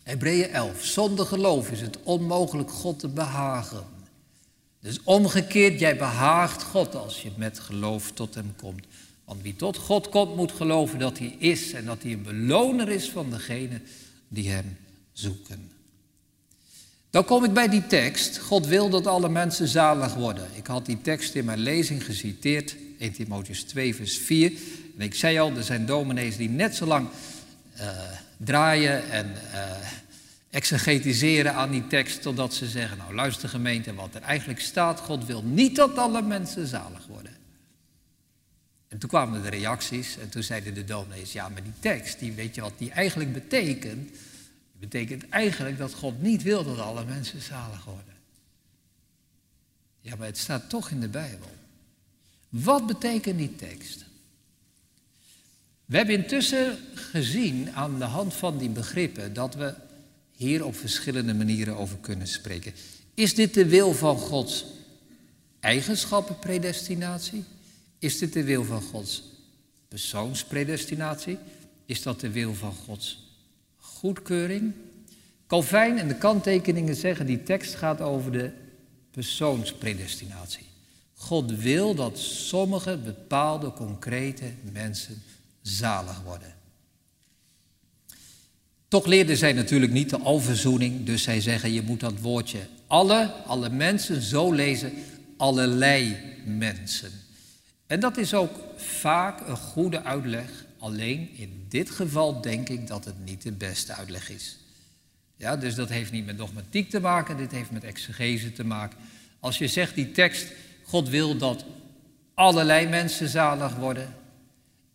Hebreeën 0.02 0.50
11. 0.50 0.84
Zonder 0.84 1.26
geloof 1.26 1.70
is 1.70 1.80
het 1.80 1.98
onmogelijk 2.02 2.70
God 2.70 2.98
te 2.98 3.08
behagen. 3.08 3.84
Dus 4.80 5.00
omgekeerd, 5.04 5.80
jij 5.80 5.96
behaagt 5.96 6.62
God 6.62 6.94
als 6.94 7.22
je 7.22 7.30
met 7.36 7.58
geloof 7.58 8.12
tot 8.12 8.34
hem 8.34 8.54
komt. 8.56 8.84
Want 9.24 9.42
wie 9.42 9.56
tot 9.56 9.76
God 9.76 10.08
komt, 10.08 10.36
moet 10.36 10.52
geloven 10.52 10.98
dat 10.98 11.18
hij 11.18 11.36
is 11.38 11.72
en 11.72 11.84
dat 11.84 12.02
hij 12.02 12.12
een 12.12 12.22
beloner 12.22 12.88
is 12.88 13.10
van 13.10 13.30
degenen 13.30 13.82
die 14.28 14.50
hem 14.50 14.76
zoeken. 15.12 15.70
Dan 17.10 17.24
kom 17.24 17.44
ik 17.44 17.52
bij 17.52 17.68
die 17.68 17.86
tekst. 17.86 18.38
God 18.38 18.66
wil 18.66 18.88
dat 18.88 19.06
alle 19.06 19.28
mensen 19.28 19.68
zalig 19.68 20.14
worden. 20.14 20.48
Ik 20.54 20.66
had 20.66 20.86
die 20.86 21.00
tekst 21.00 21.34
in 21.34 21.44
mijn 21.44 21.58
lezing 21.58 22.04
geciteerd, 22.04 22.76
1 22.98 23.12
Timotheus 23.12 23.62
2, 23.62 23.94
vers 23.94 24.16
4. 24.16 24.52
En 24.98 25.04
ik 25.04 25.14
zei 25.14 25.38
al, 25.38 25.50
er 25.50 25.62
zijn 25.62 25.86
dominees 25.86 26.36
die 26.36 26.48
net 26.48 26.76
zo 26.76 26.86
lang 26.86 27.08
uh, 27.76 27.88
draaien 28.44 29.11
en 29.11 29.31
uh, 29.31 29.70
exegetiseren 30.50 31.55
aan 31.55 31.70
die 31.70 31.87
tekst, 31.87 32.22
totdat 32.22 32.55
ze 32.55 32.66
zeggen, 32.66 32.98
nou 32.98 33.14
luister 33.14 33.48
gemeente, 33.48 33.94
wat 33.94 34.14
er 34.14 34.22
eigenlijk 34.22 34.61
staat, 34.61 35.00
God 35.00 35.26
wil 35.26 35.42
niet 35.42 35.76
dat 35.76 35.98
alle 35.98 36.22
mensen 36.22 36.66
zalig 36.66 37.07
worden. 37.07 37.33
En 38.88 38.98
toen 38.98 39.09
kwamen 39.09 39.42
de 39.42 39.48
reacties 39.48 40.18
en 40.18 40.28
toen 40.28 40.42
zeiden 40.42 40.74
de 40.74 40.85
dominees, 40.85 41.33
ja, 41.33 41.48
maar 41.48 41.62
die 41.62 41.72
tekst, 41.81 42.18
die 42.18 42.33
weet 42.33 42.55
je 42.55 42.61
wat 42.61 42.78
die 42.78 42.90
eigenlijk 42.90 43.33
betekent? 43.33 44.09
Die 44.09 44.88
betekent 44.88 45.28
eigenlijk 45.28 45.78
dat 45.78 45.94
God 45.94 46.22
niet 46.22 46.42
wil 46.42 46.64
dat 46.64 46.78
alle 46.78 47.05
mensen 47.05 47.40
zalig 47.40 47.85
worden. 47.85 48.14
Ja, 50.00 50.16
maar 50.16 50.26
het 50.26 50.38
staat 50.38 50.68
toch 50.68 50.90
in 50.90 51.00
de 51.00 51.09
Bijbel. 51.09 51.50
Wat 52.48 52.87
betekent 52.87 53.38
die 53.38 53.57
tekst? 53.57 54.05
We 55.92 55.98
hebben 55.98 56.16
intussen 56.16 56.78
gezien 56.94 57.72
aan 57.72 57.98
de 57.98 58.05
hand 58.05 58.35
van 58.35 58.59
die 58.59 58.68
begrippen 58.68 59.33
dat 59.33 59.55
we 59.55 59.74
hier 60.37 60.64
op 60.64 60.76
verschillende 60.76 61.35
manieren 61.35 61.76
over 61.76 61.96
kunnen 62.00 62.26
spreken. 62.26 62.72
Is 63.14 63.35
dit 63.35 63.55
de 63.55 63.66
wil 63.66 63.92
van 63.92 64.18
Gods 64.18 64.64
eigenschappen 65.61 66.38
predestinatie? 66.38 67.44
Is 67.98 68.18
dit 68.18 68.33
de 68.33 68.44
wil 68.44 68.64
van 68.64 68.83
Gods 68.83 69.22
persoonspredestinatie? 69.88 71.38
Is 71.87 72.02
dat 72.02 72.20
de 72.20 72.31
wil 72.31 72.55
van 72.55 72.74
Gods 72.74 73.35
goedkeuring? 73.76 74.72
Calvijn 75.46 75.98
en 75.98 76.09
de 76.09 76.18
kanttekeningen 76.18 76.96
zeggen 76.96 77.26
die 77.26 77.42
tekst 77.42 77.74
gaat 77.74 78.00
over 78.00 78.33
de 78.33 78.50
persoonspredestinatie. 79.11 80.66
God 81.14 81.50
wil 81.50 81.94
dat 81.94 82.18
sommige 82.18 82.96
bepaalde 82.96 83.72
concrete 83.72 84.52
mensen 84.72 85.22
zalig 85.62 86.22
worden. 86.22 86.55
Toch 88.88 89.07
leerden 89.07 89.37
zij 89.37 89.53
natuurlijk 89.53 89.92
niet 89.92 90.11
de 90.11 90.18
alverzoening, 90.18 91.07
dus 91.07 91.22
zij 91.22 91.40
zeggen 91.40 91.72
je 91.72 91.83
moet 91.83 92.01
dat 92.01 92.20
woordje 92.20 92.59
alle, 92.87 93.33
alle 93.46 93.70
mensen 93.70 94.22
zo 94.22 94.53
lezen, 94.53 94.92
allerlei 95.37 96.16
mensen. 96.44 97.11
En 97.87 98.01
dat 98.01 98.16
is 98.16 98.35
ook 98.35 98.53
vaak 98.77 99.48
een 99.48 99.57
goede 99.57 100.05
uitleg, 100.05 100.64
alleen 100.79 101.31
in 101.37 101.66
dit 101.68 101.90
geval 101.90 102.40
denk 102.40 102.68
ik 102.68 102.87
dat 102.87 103.05
het 103.05 103.25
niet 103.25 103.42
de 103.42 103.53
beste 103.53 103.92
uitleg 103.92 104.31
is. 104.31 104.59
Ja, 105.37 105.57
dus 105.57 105.75
dat 105.75 105.88
heeft 105.88 106.12
niet 106.12 106.27
met 106.27 106.38
dogmatiek 106.38 106.90
te 106.90 107.01
maken, 107.01 107.37
dit 107.37 107.51
heeft 107.51 107.70
met 107.70 107.85
exegese 107.85 108.53
te 108.53 108.64
maken. 108.64 108.98
Als 109.40 109.59
je 109.59 109.68
zegt 109.68 109.94
die 109.94 110.11
tekst, 110.11 110.46
God 110.85 111.09
wil 111.09 111.37
dat 111.37 111.64
allerlei 112.35 112.88
mensen 112.88 113.29
zalig 113.29 113.77
worden, 113.77 114.14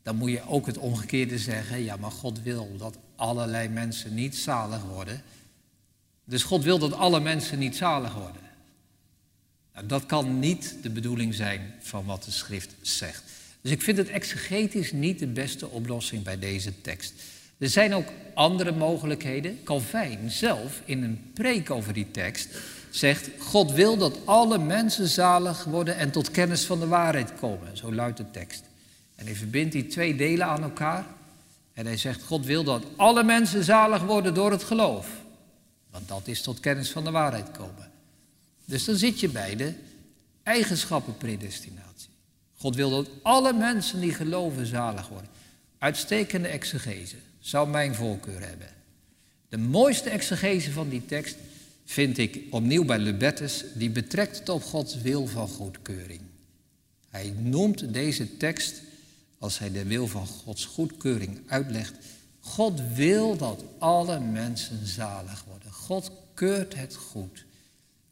dan 0.08 0.16
moet 0.16 0.32
je 0.32 0.48
ook 0.48 0.66
het 0.66 0.78
omgekeerde 0.78 1.38
zeggen. 1.38 1.84
Ja, 1.84 1.96
maar 1.96 2.12
God 2.12 2.42
wil 2.42 2.78
dat 2.78 2.98
allerlei 3.16 3.68
mensen 3.68 4.14
niet 4.14 4.36
zalig 4.36 4.84
worden. 4.84 5.22
Dus 6.24 6.44
God 6.44 6.64
wil 6.64 6.80
dat 6.80 6.94
alle 6.94 7.20
mensen 7.20 7.60
niet 7.60 7.76
zalig 7.76 8.14
worden. 8.14 8.42
Nou, 9.74 9.86
dat 9.86 10.06
kan 10.06 10.40
niet 10.40 10.76
de 10.82 10.90
bedoeling 10.90 11.34
zijn 11.34 11.74
van 11.80 12.06
wat 12.06 12.24
de 12.24 12.32
schrift 12.32 12.76
zegt. 12.82 13.24
Dus 13.62 13.72
ik 13.72 13.82
vind 13.82 13.98
het 13.98 14.10
exegetisch 14.10 14.92
niet 14.92 15.20
de 15.20 15.28
beste 15.28 15.68
oplossing 15.68 16.24
bij 16.24 16.40
deze 16.40 16.82
tekst. 16.82 17.14
Er 17.58 17.70
zijn 17.70 17.94
ook 17.94 18.08
andere 18.34 18.72
mogelijkheden. 18.72 19.64
Calvijn 19.64 20.32
zelf 20.32 20.82
in 20.86 21.04
een 21.04 21.32
preek 21.34 21.70
over 21.70 21.94
die 21.94 22.12
tekst 22.12 22.50
zegt: 22.90 23.30
God 23.40 23.72
wil 23.72 23.98
dat 23.98 24.18
alle 24.26 24.58
mensen 24.58 25.08
zalig 25.08 25.64
worden 25.64 25.98
en 25.98 26.12
tot 26.12 26.32
kennis 26.32 26.66
van 26.66 26.80
de 26.80 26.88
waarheid 26.88 27.36
komen. 27.40 27.78
Zo 27.78 27.94
luidt 27.94 28.18
de 28.18 28.32
tekst. 28.32 28.67
En 29.18 29.26
hij 29.26 29.36
verbindt 29.36 29.72
die 29.72 29.88
twee 29.88 30.16
delen 30.16 30.48
aan 30.48 30.64
elkaar. 30.64 31.06
En 31.74 31.86
hij 31.86 31.98
zegt: 31.98 32.24
God 32.24 32.46
wil 32.46 32.64
dat 32.64 32.84
alle 32.96 33.24
mensen 33.24 33.64
zalig 33.64 34.04
worden 34.04 34.34
door 34.34 34.52
het 34.52 34.64
geloof. 34.64 35.08
Want 35.92 36.08
dat 36.08 36.28
is 36.28 36.42
tot 36.42 36.60
kennis 36.60 36.92
van 36.92 37.04
de 37.04 37.12
waarheid 37.12 37.52
komen. 37.52 37.92
Dus 38.66 38.86
dan 38.86 38.96
zit 38.96 39.20
je 39.20 39.30
bij 39.30 39.56
de 39.56 39.74
eigenschappen 40.44 41.18
predestinatie. 41.18 42.10
God 42.56 42.76
wil 42.76 42.90
dat 42.90 43.10
alle 43.22 43.54
mensen 43.54 44.00
die 44.00 44.14
geloven 44.14 44.66
zalig 44.66 45.08
worden. 45.08 45.30
Uitstekende 45.78 46.48
exegese 46.48 47.16
zou 47.40 47.70
mijn 47.70 47.96
voorkeur 47.96 48.48
hebben. 48.48 48.68
De 49.50 49.58
mooiste 49.58 50.10
exegese 50.10 50.72
van 50.72 50.90
die 50.90 51.06
tekst 51.06 51.38
vind 51.86 52.18
ik 52.18 52.40
opnieuw 52.50 52.86
bij 52.86 53.00
Lubettes, 53.00 53.64
die 53.74 53.90
betrekt 53.90 54.40
het 54.40 54.50
op 54.50 54.64
Gods 54.64 55.02
wil 55.02 55.28
van 55.28 55.48
goedkeuring. 55.48 56.22
Hij 57.10 57.34
noemt 57.38 57.94
deze 57.94 58.38
tekst, 58.38 58.82
als 59.40 59.60
hij 59.60 59.72
de 59.72 59.86
wil 59.86 60.08
van 60.08 60.28
Gods 60.28 60.66
goedkeuring 60.66 61.42
uitlegt, 61.48 61.94
God 62.40 62.82
wil 62.94 63.38
dat 63.38 63.64
alle 63.78 64.20
mensen 64.20 64.86
zalig 64.86 65.44
worden. 65.44 65.72
God 65.72 66.12
keurt 66.34 66.76
het 66.76 66.96
goed, 66.96 67.46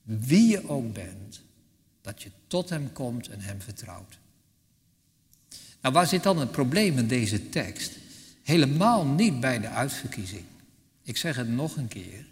wie 0.03 0.47
je 0.47 0.69
ook 0.69 0.93
bent, 0.93 1.41
dat 2.01 2.21
je 2.21 2.31
tot 2.47 2.69
Hem 2.69 2.91
komt 2.91 3.27
en 3.27 3.41
Hem 3.41 3.61
vertrouwt. 3.61 4.17
Nou, 5.81 5.93
waar 5.93 6.07
zit 6.07 6.23
dan 6.23 6.39
het 6.39 6.51
probleem 6.51 6.97
in 6.97 7.07
deze 7.07 7.49
tekst? 7.49 7.91
Helemaal 8.43 9.05
niet 9.05 9.39
bij 9.39 9.59
de 9.59 9.67
uitverkiezing. 9.67 10.45
Ik 11.03 11.17
zeg 11.17 11.35
het 11.35 11.49
nog 11.49 11.77
een 11.77 11.87
keer. 11.87 12.25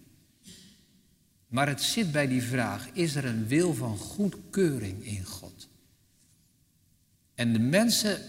Maar 1.48 1.68
het 1.68 1.82
zit 1.82 2.12
bij 2.12 2.28
die 2.28 2.44
vraag: 2.44 2.90
is 2.94 3.16
er 3.16 3.26
een 3.26 3.48
wil 3.48 3.74
van 3.74 3.98
goedkeuring 3.98 5.06
in 5.06 5.26
God? 5.26 5.68
En 7.36 7.54
de 7.54 7.60
mensen, 7.60 8.22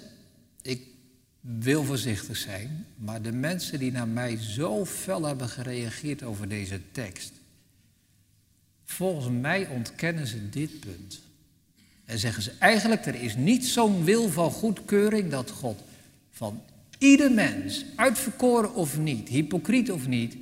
wil 1.47 1.85
voorzichtig 1.85 2.37
zijn, 2.37 2.87
maar 2.97 3.23
de 3.23 3.33
mensen 3.33 3.79
die 3.79 3.93
naar 3.93 4.09
mij 4.09 4.39
zo 4.41 4.85
fel 4.85 5.25
hebben 5.25 5.49
gereageerd 5.49 6.23
over 6.23 6.49
deze 6.49 6.81
tekst, 6.93 7.33
volgens 8.85 9.41
mij 9.41 9.69
ontkennen 9.69 10.27
ze 10.27 10.49
dit 10.49 10.81
punt. 10.81 11.23
En 12.05 12.19
zeggen 12.19 12.43
ze 12.43 12.53
eigenlijk, 12.59 13.07
er 13.07 13.15
is 13.15 13.37
niet 13.37 13.67
zo'n 13.67 14.05
wil 14.05 14.29
van 14.29 14.51
goedkeuring 14.51 15.31
dat 15.31 15.51
God 15.51 15.81
van 16.31 16.63
ieder 16.99 17.33
mens, 17.33 17.85
uitverkoren 17.97 18.75
of 18.75 18.99
niet, 18.99 19.29
hypocriet 19.29 19.91
of 19.91 20.07
niet, 20.07 20.37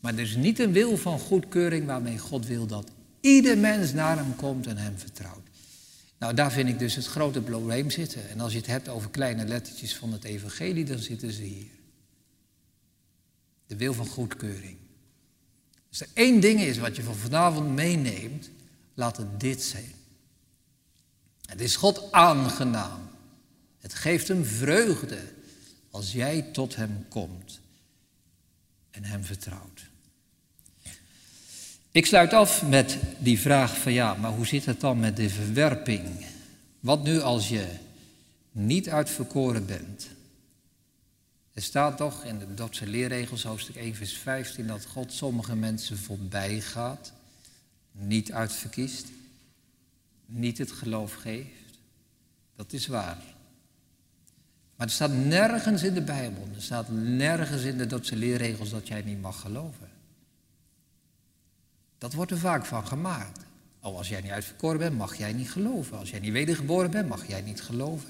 maar 0.00 0.12
er 0.12 0.20
is 0.20 0.36
niet 0.36 0.58
een 0.58 0.72
wil 0.72 0.96
van 0.96 1.18
goedkeuring 1.18 1.86
waarmee 1.86 2.18
God 2.18 2.46
wil 2.46 2.66
dat 2.66 2.90
ieder 3.20 3.58
mens 3.58 3.92
naar 3.92 4.16
hem 4.16 4.36
komt 4.36 4.66
en 4.66 4.76
hem 4.76 4.98
vertrouwt. 4.98 5.43
Nou, 6.18 6.34
daar 6.34 6.52
vind 6.52 6.68
ik 6.68 6.78
dus 6.78 6.94
het 6.94 7.06
grote 7.06 7.40
probleem 7.40 7.90
zitten. 7.90 8.28
En 8.28 8.40
als 8.40 8.52
je 8.52 8.58
het 8.58 8.66
hebt 8.66 8.88
over 8.88 9.10
kleine 9.10 9.44
lettertjes 9.44 9.96
van 9.96 10.12
het 10.12 10.24
evangelie, 10.24 10.84
dan 10.84 10.98
zitten 10.98 11.32
ze 11.32 11.42
hier. 11.42 11.70
De 13.66 13.76
wil 13.76 13.94
van 13.94 14.06
goedkeuring. 14.06 14.76
Als 15.88 16.00
er 16.00 16.08
één 16.12 16.40
ding 16.40 16.60
is 16.60 16.78
wat 16.78 16.96
je 16.96 17.02
van 17.02 17.14
vanavond 17.14 17.74
meeneemt, 17.74 18.50
laat 18.94 19.16
het 19.16 19.40
dit 19.40 19.62
zijn. 19.62 19.92
Het 21.46 21.60
is 21.60 21.76
God 21.76 22.12
aangenaam. 22.12 23.10
Het 23.78 23.94
geeft 23.94 24.28
hem 24.28 24.44
vreugde 24.44 25.18
als 25.90 26.12
jij 26.12 26.42
tot 26.42 26.76
hem 26.76 27.06
komt 27.08 27.60
en 28.90 29.04
hem 29.04 29.24
vertrouwt. 29.24 29.92
Ik 31.94 32.06
sluit 32.06 32.32
af 32.32 32.62
met 32.68 32.98
die 33.18 33.40
vraag 33.40 33.78
van 33.78 33.92
ja, 33.92 34.14
maar 34.14 34.30
hoe 34.30 34.46
zit 34.46 34.64
het 34.64 34.80
dan 34.80 34.98
met 34.98 35.16
de 35.16 35.30
verwerping? 35.30 36.26
Wat 36.80 37.02
nu 37.04 37.20
als 37.20 37.48
je 37.48 37.66
niet 38.52 38.88
uitverkoren 38.88 39.66
bent? 39.66 40.08
Er 41.52 41.62
staat 41.62 41.96
toch 41.96 42.24
in 42.24 42.38
de 42.38 42.54
Dordtse 42.54 42.86
leerregels, 42.86 43.42
hoofdstuk 43.42 43.76
1, 43.76 43.94
vers 43.94 44.12
15, 44.12 44.66
dat 44.66 44.84
God 44.84 45.12
sommige 45.12 45.56
mensen 45.56 45.98
voorbij 45.98 46.60
gaat, 46.60 47.12
niet 47.92 48.32
uitverkiest, 48.32 49.06
niet 50.26 50.58
het 50.58 50.72
geloof 50.72 51.14
geeft. 51.14 51.78
Dat 52.56 52.72
is 52.72 52.86
waar. 52.86 53.22
Maar 54.76 54.86
er 54.86 54.92
staat 54.92 55.12
nergens 55.12 55.82
in 55.82 55.94
de 55.94 56.02
Bijbel, 56.02 56.48
er 56.54 56.62
staat 56.62 56.88
nergens 56.90 57.62
in 57.62 57.78
de 57.78 57.86
Dordtse 57.86 58.16
leerregels 58.16 58.70
dat 58.70 58.88
jij 58.88 59.02
niet 59.02 59.20
mag 59.20 59.40
geloven. 59.40 59.93
Dat 61.98 62.12
wordt 62.12 62.30
er 62.30 62.38
vaak 62.38 62.66
van 62.66 62.86
gemaakt. 62.86 63.40
Oh, 63.80 63.96
als 63.96 64.08
jij 64.08 64.20
niet 64.20 64.30
uitverkoren 64.30 64.78
bent, 64.78 64.96
mag 64.96 65.16
jij 65.16 65.32
niet 65.32 65.50
geloven. 65.50 65.98
Als 65.98 66.10
jij 66.10 66.20
niet 66.20 66.32
wedergeboren 66.32 66.90
bent, 66.90 67.08
mag 67.08 67.26
jij 67.26 67.40
niet 67.42 67.62
geloven. 67.62 68.08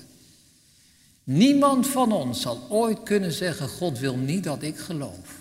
Niemand 1.24 1.86
van 1.86 2.12
ons 2.12 2.40
zal 2.40 2.66
ooit 2.70 3.02
kunnen 3.02 3.32
zeggen: 3.32 3.68
God 3.68 3.98
wil 3.98 4.16
niet 4.16 4.44
dat 4.44 4.62
ik 4.62 4.78
geloof. 4.78 5.38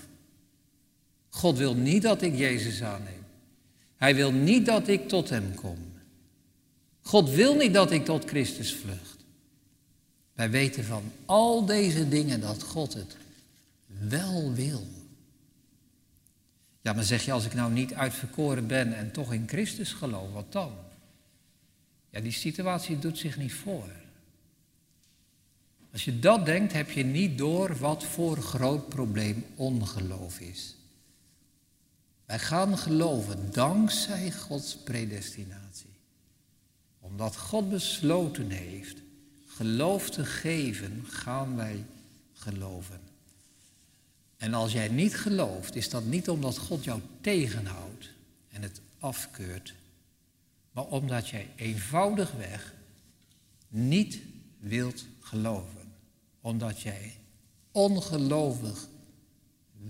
God 1.29 1.57
wil 1.57 1.75
niet 1.75 2.01
dat 2.01 2.21
ik 2.21 2.35
Jezus 2.35 2.83
aanneem. 2.83 3.23
Hij 3.95 4.15
wil 4.15 4.31
niet 4.31 4.65
dat 4.65 4.87
ik 4.87 5.07
tot 5.07 5.29
Hem 5.29 5.55
kom. 5.55 5.77
God 7.01 7.29
wil 7.29 7.55
niet 7.55 7.73
dat 7.73 7.91
ik 7.91 8.05
tot 8.05 8.25
Christus 8.25 8.73
vlucht. 8.73 9.25
Wij 10.33 10.49
weten 10.49 10.83
van 10.83 11.03
al 11.25 11.65
deze 11.65 12.07
dingen 12.07 12.41
dat 12.41 12.63
God 12.63 12.93
het 12.93 13.15
wel 14.09 14.53
wil. 14.53 14.87
Ja, 16.83 16.93
maar 16.93 17.03
zeg 17.03 17.25
je, 17.25 17.31
als 17.31 17.45
ik 17.45 17.53
nou 17.53 17.71
niet 17.71 17.93
uitverkoren 17.93 18.67
ben 18.67 18.97
en 18.97 19.11
toch 19.11 19.33
in 19.33 19.47
Christus 19.47 19.93
geloof, 19.93 20.31
wat 20.33 20.51
dan? 20.51 20.73
Ja, 22.09 22.19
die 22.19 22.31
situatie 22.31 22.99
doet 22.99 23.17
zich 23.17 23.37
niet 23.37 23.53
voor. 23.53 23.89
Als 25.91 26.05
je 26.05 26.19
dat 26.19 26.45
denkt, 26.45 26.73
heb 26.73 26.91
je 26.91 27.03
niet 27.03 27.37
door 27.37 27.77
wat 27.77 28.03
voor 28.03 28.37
groot 28.37 28.89
probleem 28.89 29.45
ongeloof 29.55 30.39
is. 30.39 30.75
Wij 32.25 32.39
gaan 32.39 32.77
geloven 32.77 33.51
dankzij 33.51 34.31
Gods 34.31 34.77
predestinatie. 34.77 35.95
Omdat 36.99 37.37
God 37.37 37.69
besloten 37.69 38.49
heeft 38.49 38.97
geloof 39.55 40.09
te 40.09 40.25
geven, 40.25 41.05
gaan 41.07 41.55
wij 41.55 41.85
geloven. 42.33 42.99
En 44.43 44.53
als 44.53 44.71
jij 44.71 44.87
niet 44.87 45.15
gelooft, 45.15 45.75
is 45.75 45.89
dat 45.89 46.05
niet 46.05 46.29
omdat 46.29 46.57
God 46.57 46.83
jou 46.83 47.01
tegenhoudt 47.21 48.09
en 48.49 48.61
het 48.61 48.81
afkeurt, 48.99 49.73
maar 50.71 50.85
omdat 50.85 51.29
jij 51.29 51.49
eenvoudigweg 51.55 52.73
niet 53.69 54.19
wilt 54.59 55.05
geloven. 55.19 55.93
Omdat 56.41 56.81
jij 56.81 57.17
ongelovig 57.71 58.87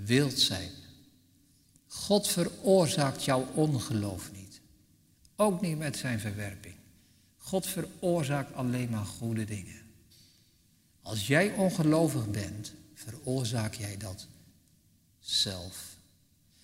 wilt 0.03 0.39
zijn. 0.39 0.69
God 1.87 2.27
veroorzaakt 2.27 3.23
jouw 3.23 3.47
ongeloof 3.53 4.31
niet. 4.31 4.61
Ook 5.35 5.61
niet 5.61 5.77
met 5.77 5.97
zijn 5.97 6.19
verwerping. 6.19 6.75
God 7.37 7.67
veroorzaakt 7.67 8.53
alleen 8.53 8.89
maar 8.89 9.05
goede 9.05 9.45
dingen. 9.45 9.81
Als 11.01 11.27
jij 11.27 11.53
ongelovig 11.53 12.29
bent, 12.29 12.73
veroorzaak 12.93 13.73
jij 13.73 13.97
dat 13.97 14.27
zelf. 15.23 15.95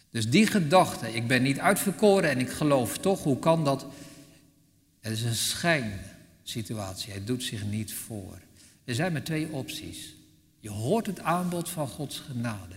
Dus 0.10 0.30
die 0.30 0.47
gedachte, 0.47 1.14
ik 1.14 1.28
ben 1.28 1.41
niet 1.41 1.60
uitverkoren 1.60 2.30
en 2.30 2.39
ik 2.39 2.49
geloof 2.49 2.97
toch, 2.97 3.24
hoe 3.24 3.39
kan 3.39 3.64
dat? 3.64 3.86
Het 4.99 5.12
is 5.12 5.24
een 5.24 5.36
schijn, 5.36 5.99
situatie. 6.43 7.12
Hij 7.12 7.24
doet 7.24 7.43
zich 7.43 7.66
niet 7.66 7.93
voor. 7.93 8.39
Er 8.84 8.95
zijn 8.95 9.12
maar 9.12 9.24
twee 9.24 9.51
opties. 9.51 10.16
Je 10.60 10.70
hoort 10.70 11.05
het 11.05 11.20
aanbod 11.20 11.70
van 11.70 11.88
Gods 11.88 12.20
genade. 12.20 12.76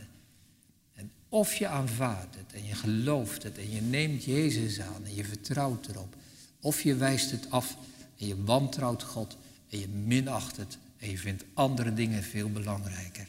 En 0.94 1.10
of 1.28 1.54
je 1.54 1.66
aanvaardt 1.66 2.36
het 2.36 2.52
en 2.52 2.66
je 2.66 2.74
gelooft 2.74 3.42
het 3.42 3.58
en 3.58 3.70
je 3.70 3.80
neemt 3.80 4.24
Jezus 4.24 4.80
aan 4.80 5.04
en 5.04 5.14
je 5.14 5.24
vertrouwt 5.24 5.86
erop. 5.86 6.16
Of 6.60 6.82
je 6.82 6.94
wijst 6.94 7.30
het 7.30 7.50
af 7.50 7.76
en 8.18 8.26
je 8.26 8.44
wantrouwt 8.44 9.02
God 9.02 9.36
en 9.70 9.78
je 9.78 9.88
minacht 9.88 10.56
het 10.56 10.78
en 10.98 11.10
je 11.10 11.18
vindt 11.18 11.44
andere 11.54 11.94
dingen 11.94 12.22
veel 12.22 12.50
belangrijker. 12.50 13.26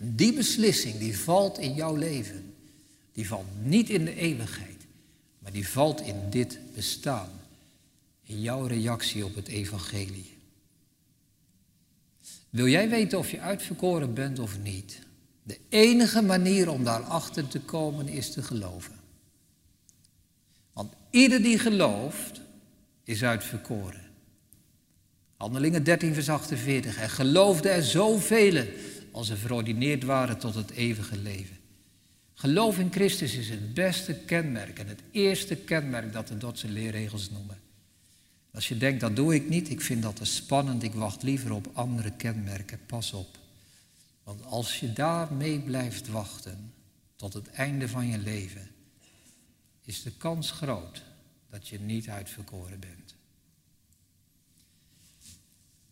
En 0.00 0.16
die 0.16 0.32
beslissing 0.32 0.98
die 0.98 1.18
valt 1.18 1.58
in 1.58 1.74
jouw 1.74 1.96
leven. 1.96 2.54
Die 3.12 3.26
valt 3.26 3.46
niet 3.62 3.90
in 3.90 4.04
de 4.04 4.14
eeuwigheid, 4.14 4.86
maar 5.38 5.52
die 5.52 5.68
valt 5.68 6.00
in 6.00 6.30
dit 6.30 6.58
bestaan. 6.74 7.30
In 8.22 8.40
jouw 8.40 8.66
reactie 8.66 9.24
op 9.24 9.34
het 9.34 9.48
evangelie. 9.48 10.36
Wil 12.50 12.66
jij 12.66 12.88
weten 12.88 13.18
of 13.18 13.30
je 13.30 13.40
uitverkoren 13.40 14.14
bent 14.14 14.38
of 14.38 14.58
niet? 14.58 14.98
De 15.42 15.58
enige 15.68 16.22
manier 16.22 16.70
om 16.70 16.84
daarachter 16.84 17.48
te 17.48 17.60
komen 17.60 18.08
is 18.08 18.32
te 18.32 18.42
geloven. 18.42 18.94
Want 20.72 20.92
ieder 21.10 21.42
die 21.42 21.58
gelooft, 21.58 22.40
is 23.04 23.24
uitverkoren. 23.24 24.00
Handelingen 25.36 25.84
13, 25.84 26.14
vers 26.14 26.28
48. 26.28 27.00
Er 27.00 27.10
geloofden 27.10 27.72
er 27.72 27.82
zoveel 27.82 28.66
als 29.12 29.26
ze 29.26 29.36
verordineerd 29.36 30.04
waren 30.04 30.38
tot 30.38 30.54
het 30.54 30.70
eeuwige 30.70 31.18
leven. 31.18 31.58
Geloof 32.34 32.78
in 32.78 32.92
Christus 32.92 33.34
is 33.34 33.48
het 33.48 33.74
beste 33.74 34.14
kenmerk 34.14 34.78
en 34.78 34.86
het 34.86 35.00
eerste 35.10 35.56
kenmerk 35.56 36.12
dat 36.12 36.28
de 36.28 36.38
Dotse 36.38 36.68
leerregels 36.68 37.30
noemen. 37.30 37.60
Als 38.52 38.68
je 38.68 38.76
denkt, 38.76 39.00
dat 39.00 39.16
doe 39.16 39.34
ik 39.34 39.48
niet, 39.48 39.70
ik 39.70 39.80
vind 39.80 40.02
dat 40.02 40.16
te 40.16 40.24
spannend, 40.24 40.82
ik 40.82 40.94
wacht 40.94 41.22
liever 41.22 41.52
op 41.52 41.70
andere 41.72 42.10
kenmerken, 42.10 42.80
pas 42.86 43.12
op. 43.12 43.38
Want 44.22 44.44
als 44.44 44.80
je 44.80 44.92
daarmee 44.92 45.60
blijft 45.60 46.08
wachten 46.08 46.72
tot 47.16 47.32
het 47.32 47.50
einde 47.50 47.88
van 47.88 48.06
je 48.06 48.18
leven, 48.18 48.70
is 49.84 50.02
de 50.02 50.12
kans 50.12 50.50
groot 50.50 51.02
dat 51.50 51.68
je 51.68 51.80
niet 51.80 52.08
uitverkoren 52.08 52.80
bent. 52.80 53.14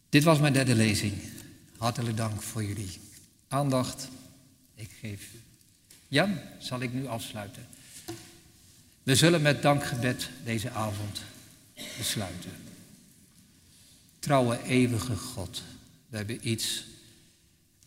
Dit 0.08 0.24
was 0.24 0.38
mijn 0.38 0.52
derde 0.52 0.74
lezing. 0.74 1.14
Hartelijk 1.76 2.16
dank 2.16 2.42
voor 2.42 2.64
jullie 2.64 3.07
aandacht. 3.48 4.08
Ik 4.74 4.90
geef. 5.00 5.30
Jan, 6.08 6.38
zal 6.58 6.80
ik 6.80 6.92
nu 6.92 7.06
afsluiten? 7.06 7.66
We 9.02 9.16
zullen 9.16 9.42
met 9.42 9.62
dankgebed 9.62 10.30
deze 10.44 10.70
avond 10.70 11.22
besluiten. 11.96 12.50
Trouwe 14.18 14.62
eeuwige 14.62 15.16
God, 15.16 15.62
we 16.08 16.16
hebben 16.16 16.48
iets 16.48 16.86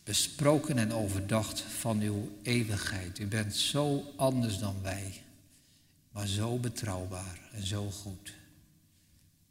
besproken 0.04 0.78
en 0.78 0.92
overdacht 0.92 1.60
van 1.60 2.00
uw 2.00 2.38
eeuwigheid. 2.42 3.18
U 3.18 3.26
bent 3.26 3.56
zo 3.56 4.12
anders 4.16 4.58
dan 4.58 4.76
wij, 4.82 5.22
maar 6.12 6.26
zo 6.26 6.58
betrouwbaar 6.58 7.40
en 7.52 7.66
zo 7.66 7.90
goed. 7.90 8.32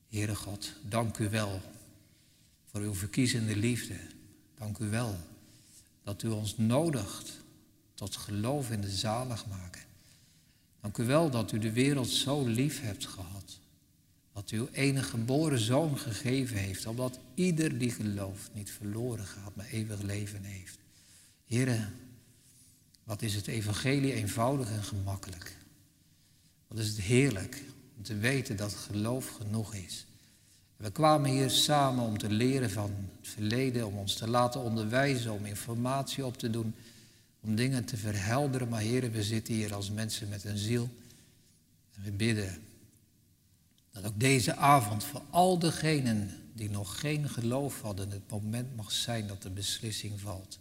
Heere 0.09 0.35
God, 0.35 0.73
dank 0.89 1.17
u 1.17 1.29
wel 1.29 1.61
voor 2.71 2.81
uw 2.81 2.93
verkiezende 2.93 3.55
liefde. 3.55 3.95
Dank 4.57 4.77
u 4.77 4.89
wel 4.89 5.17
dat 6.11 6.23
u 6.23 6.27
ons 6.27 6.57
nodigt 6.57 7.31
tot 7.93 8.15
geloof 8.15 8.71
in 8.71 8.81
de 8.81 8.89
zalig 8.89 9.45
maken. 9.47 9.81
Dank 10.81 10.97
u 10.97 11.05
wel 11.05 11.29
dat 11.29 11.51
u 11.51 11.59
de 11.59 11.71
wereld 11.71 12.07
zo 12.07 12.45
lief 12.45 12.81
hebt 12.81 13.07
gehad. 13.07 13.59
Dat 14.33 14.51
u 14.51 14.57
uw 14.57 14.67
enige 14.71 15.09
geboren 15.09 15.59
zoon 15.59 15.97
gegeven 15.97 16.57
heeft, 16.57 16.85
omdat 16.85 17.19
ieder 17.33 17.77
die 17.77 17.91
gelooft 17.91 18.49
niet 18.53 18.71
verloren 18.71 19.25
gaat, 19.25 19.55
maar 19.55 19.65
eeuwig 19.65 20.01
leven 20.01 20.43
heeft. 20.43 20.77
Heren, 21.45 21.93
wat 23.03 23.21
is 23.21 23.35
het 23.35 23.47
evangelie 23.47 24.13
eenvoudig 24.13 24.69
en 24.69 24.83
gemakkelijk. 24.83 25.57
Wat 26.67 26.79
is 26.79 26.87
het 26.87 27.01
heerlijk 27.01 27.63
om 27.97 28.03
te 28.03 28.17
weten 28.17 28.55
dat 28.55 28.73
geloof 28.73 29.29
genoeg 29.29 29.73
is. 29.73 30.05
We 30.81 30.91
kwamen 30.91 31.29
hier 31.29 31.49
samen 31.49 32.03
om 32.03 32.17
te 32.17 32.29
leren 32.29 32.71
van 32.71 32.91
het 33.19 33.29
verleden, 33.29 33.87
om 33.87 33.97
ons 33.97 34.13
te 34.15 34.29
laten 34.29 34.61
onderwijzen, 34.61 35.31
om 35.31 35.45
informatie 35.45 36.25
op 36.25 36.37
te 36.37 36.49
doen, 36.49 36.75
om 37.41 37.55
dingen 37.55 37.85
te 37.85 37.97
verhelderen. 37.97 38.69
Maar 38.69 38.81
heren, 38.81 39.11
we 39.11 39.23
zitten 39.23 39.53
hier 39.53 39.73
als 39.73 39.91
mensen 39.91 40.29
met 40.29 40.43
een 40.43 40.57
ziel. 40.57 40.89
En 41.95 42.03
we 42.03 42.11
bidden 42.11 42.63
dat 43.91 44.05
ook 44.05 44.19
deze 44.19 44.55
avond 44.55 45.03
voor 45.03 45.21
al 45.29 45.59
degenen 45.59 46.31
die 46.53 46.69
nog 46.69 46.99
geen 46.99 47.29
geloof 47.29 47.81
hadden, 47.81 48.11
het 48.11 48.29
moment 48.29 48.75
mag 48.75 48.91
zijn 48.91 49.27
dat 49.27 49.41
de 49.41 49.49
beslissing 49.49 50.19
valt. 50.19 50.59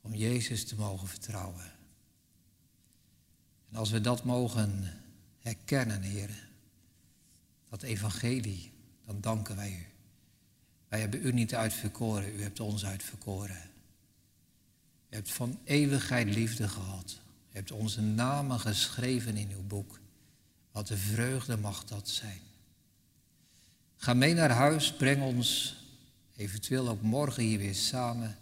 Om 0.00 0.14
Jezus 0.14 0.64
te 0.64 0.74
mogen 0.74 1.08
vertrouwen. 1.08 1.72
En 3.70 3.76
als 3.76 3.90
we 3.90 4.00
dat 4.00 4.24
mogen 4.24 4.92
herkennen, 5.38 6.02
heren, 6.02 6.48
dat 7.68 7.82
evangelie, 7.82 8.72
dan 9.10 9.20
danken 9.20 9.56
wij 9.56 9.70
u. 9.70 9.86
Wij 10.88 11.00
hebben 11.00 11.26
u 11.26 11.32
niet 11.32 11.54
uitverkoren, 11.54 12.34
u 12.34 12.42
hebt 12.42 12.60
ons 12.60 12.84
uitverkoren. 12.84 13.70
U 15.08 15.14
hebt 15.14 15.30
van 15.30 15.58
eeuwigheid 15.64 16.34
liefde 16.34 16.68
gehad. 16.68 17.20
U 17.52 17.54
hebt 17.54 17.70
onze 17.70 18.00
namen 18.00 18.60
geschreven 18.60 19.36
in 19.36 19.50
uw 19.50 19.66
boek. 19.66 20.00
Wat 20.72 20.90
een 20.90 20.98
vreugde 20.98 21.56
mag 21.56 21.84
dat 21.84 22.08
zijn. 22.08 22.40
Ga 23.96 24.14
mee 24.14 24.34
naar 24.34 24.50
huis, 24.50 24.92
breng 24.92 25.22
ons 25.22 25.76
eventueel 26.36 26.88
ook 26.88 27.02
morgen 27.02 27.42
hier 27.42 27.58
weer 27.58 27.74
samen. 27.74 28.36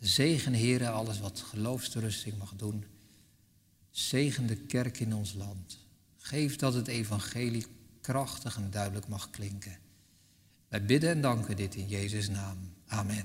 Zegen, 0.00 0.52
Heren, 0.52 0.92
alles 0.92 1.20
wat 1.20 1.40
geloofsterusting 1.40 2.38
mag 2.38 2.52
doen. 2.56 2.84
Zegen 3.90 4.46
de 4.46 4.56
kerk 4.56 5.00
in 5.00 5.14
ons 5.14 5.34
land. 5.34 5.78
Geef 6.16 6.56
dat 6.56 6.74
het 6.74 6.88
evangelie 6.88 7.66
krachtig 8.00 8.56
en 8.56 8.70
duidelijk 8.70 9.08
mag 9.08 9.30
klinken. 9.30 9.86
Wij 10.68 10.84
bidden 10.84 11.10
en 11.10 11.20
danken 11.20 11.56
dit 11.56 11.74
in 11.74 11.86
Jezus' 11.86 12.30
naam. 12.30 12.56
Amen. 12.88 13.24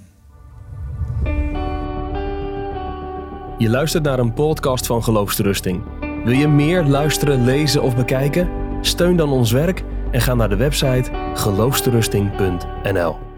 Je 3.57 3.69
luistert 3.69 4.03
naar 4.03 4.19
een 4.19 4.33
podcast 4.33 4.85
van 4.85 5.03
Geloofsterusting. 5.03 5.83
Wil 5.99 6.33
je 6.33 6.47
meer 6.47 6.83
luisteren, 6.83 7.43
lezen 7.43 7.81
of 7.81 7.95
bekijken? 7.95 8.49
Steun 8.81 9.15
dan 9.15 9.29
ons 9.29 9.51
werk 9.51 9.83
en 10.11 10.21
ga 10.21 10.33
naar 10.33 10.49
de 10.49 10.55
website 10.55 11.31
geloofsterusting.nl. 11.33 13.32